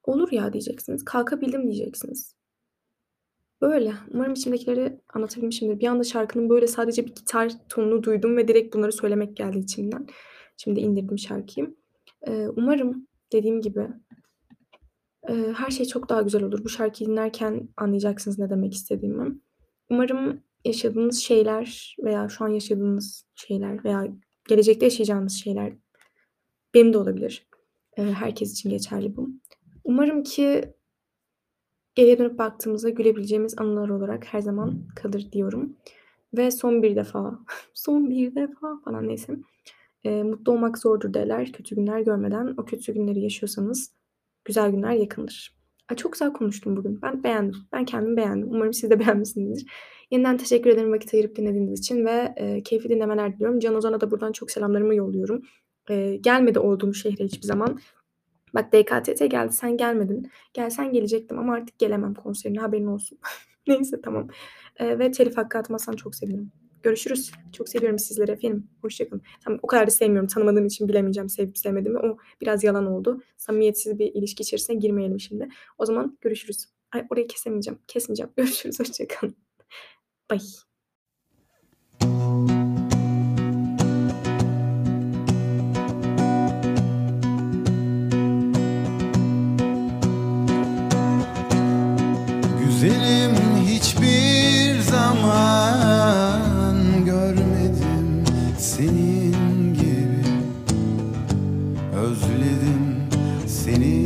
Olur 0.04 0.32
ya 0.32 0.52
diyeceksiniz. 0.52 1.04
Kalkabildim 1.04 1.62
diyeceksiniz. 1.62 2.36
Böyle. 3.60 3.94
Umarım 4.10 4.32
içimdekileri 4.32 5.00
anlatabilmişimdir. 5.14 5.80
Bir 5.80 5.86
anda 5.86 6.04
şarkının 6.04 6.48
böyle 6.48 6.66
sadece 6.66 7.06
bir 7.06 7.14
gitar 7.14 7.52
tonunu 7.68 8.02
duydum 8.02 8.36
ve 8.36 8.48
direkt 8.48 8.74
bunları 8.74 8.92
söylemek 8.92 9.36
geldi 9.36 9.58
içimden. 9.58 10.06
Şimdi 10.56 10.80
indirdim 10.80 11.18
şarkıyı. 11.18 11.76
Eee, 12.26 12.48
umarım 12.56 13.08
dediğim 13.32 13.60
gibi 13.60 13.88
eee, 15.28 15.52
her 15.52 15.70
şey 15.70 15.86
çok 15.86 16.08
daha 16.08 16.22
güzel 16.22 16.42
olur. 16.42 16.64
Bu 16.64 16.68
şarkıyı 16.68 17.10
dinlerken 17.10 17.68
anlayacaksınız 17.76 18.38
ne 18.38 18.50
demek 18.50 18.74
istediğimi. 18.74 19.38
Umarım 19.90 20.42
yaşadığınız 20.66 21.18
şeyler 21.18 21.96
veya 22.04 22.28
şu 22.28 22.44
an 22.44 22.48
yaşadığınız 22.48 23.26
şeyler 23.34 23.84
veya 23.84 24.06
gelecekte 24.48 24.86
yaşayacağınız 24.86 25.32
şeyler 25.32 25.72
benim 26.74 26.92
de 26.92 26.98
olabilir. 26.98 27.46
Eee, 27.98 28.04
herkes 28.04 28.52
için 28.52 28.70
geçerli 28.70 29.16
bu. 29.16 29.30
Umarım 29.84 30.22
ki 30.22 30.74
geriye 31.94 32.18
dönüp 32.18 32.38
baktığımızda 32.38 32.88
gülebileceğimiz 32.88 33.58
anılar 33.58 33.88
olarak 33.88 34.24
her 34.24 34.40
zaman 34.40 34.88
kalır 34.96 35.28
diyorum 35.32 35.76
ve 36.36 36.50
son 36.50 36.82
bir 36.82 36.96
defa, 36.96 37.38
son 37.74 38.10
bir 38.10 38.34
defa 38.34 38.80
falan 38.84 39.08
neyse, 39.08 39.36
eee, 40.04 40.22
mutlu 40.22 40.52
olmak 40.52 40.78
zordur 40.78 41.14
derler 41.14 41.52
kötü 41.52 41.76
günler 41.76 42.00
görmeden. 42.00 42.54
O 42.58 42.64
kötü 42.64 42.94
günleri 42.94 43.20
yaşıyorsanız 43.20 43.92
güzel 44.44 44.70
günler 44.70 44.92
yakındır. 44.92 45.56
Ay, 45.88 45.96
çok 45.96 46.12
güzel 46.12 46.32
konuştum 46.32 46.76
bugün. 46.76 47.02
Ben 47.02 47.22
beğendim. 47.22 47.56
Ben 47.72 47.84
kendimi 47.84 48.16
beğendim. 48.16 48.48
Umarım 48.50 48.72
siz 48.72 48.90
de 48.90 49.00
beğenmişsinizdir. 49.00 49.70
Yeniden 50.10 50.36
teşekkür 50.36 50.70
ederim 50.70 50.92
vakit 50.92 51.14
ayırıp 51.14 51.36
dinlediğiniz 51.36 51.80
için 51.80 52.06
ve, 52.06 52.34
eee, 52.40 52.62
keyifli 52.62 52.90
dinlemeler 52.90 53.34
diliyorum. 53.34 53.58
Can 53.60 53.74
Ozan'a 53.74 54.00
da 54.00 54.10
buradan 54.10 54.32
çok 54.32 54.50
selamlarımı 54.50 54.94
yolluyorum. 54.94 55.42
Eee, 55.90 56.16
gelmedi 56.16 56.58
olduğum 56.58 56.94
şehre 56.94 57.24
hiçbir 57.24 57.46
zaman. 57.46 57.80
Bak 58.54 58.72
DKTT 58.72 59.26
geldi, 59.26 59.52
sen 59.52 59.76
gelmedin. 59.76 60.30
Gelsen 60.54 60.92
gelecektim 60.92 61.38
ama 61.38 61.54
artık 61.54 61.78
gelemem 61.78 62.14
konserine, 62.14 62.60
haberin 62.60 62.86
olsun. 62.86 63.18
Neyse 63.68 64.00
tamam. 64.02 64.28
Eee, 64.80 64.98
ve 64.98 65.10
telif 65.12 65.36
hakkı 65.36 65.58
atmazsan 65.58 65.92
çok 65.92 66.14
sevinirim. 66.14 66.52
Görüşürüz. 66.82 67.32
Çok 67.52 67.68
seviyorum 67.68 67.98
sizleri 67.98 68.30
efendim. 68.32 68.68
Hoşça 68.82 69.08
kalın. 69.08 69.22
Tamam, 69.44 69.58
o 69.62 69.66
kadar 69.66 69.86
da 69.86 69.90
sevmiyorum. 69.90 70.28
Tanımadığım 70.28 70.66
için 70.66 70.88
bilemeyeceğim 70.88 71.28
sevip 71.28 71.58
sevmediğimi. 71.58 71.98
O 71.98 72.16
biraz 72.40 72.64
yalan 72.64 72.86
oldu. 72.86 73.22
Samimiyetsiz 73.36 73.98
bir 73.98 74.06
ilişki 74.14 74.42
içerisine 74.42 74.76
girmeyelim 74.76 75.20
şimdi. 75.20 75.48
O 75.78 75.86
zaman 75.86 76.18
görüşürüz. 76.20 76.66
Ay, 76.92 77.06
orayı 77.10 77.26
kesemeyeceğim. 77.26 77.78
Kesmeyeceğim. 77.88 78.30
Görüşürüz. 78.36 78.80
Hoşça 78.80 79.06
kalın. 79.08 79.45
Bye. 80.28 80.40
Güzelim 92.60 93.34
hiçbir 93.66 94.80
zaman 94.80 95.84
görmedim 97.04 98.24
senin 98.58 99.74
gibi 99.74 100.24
Özledim 101.96 103.08
seni 103.46 104.05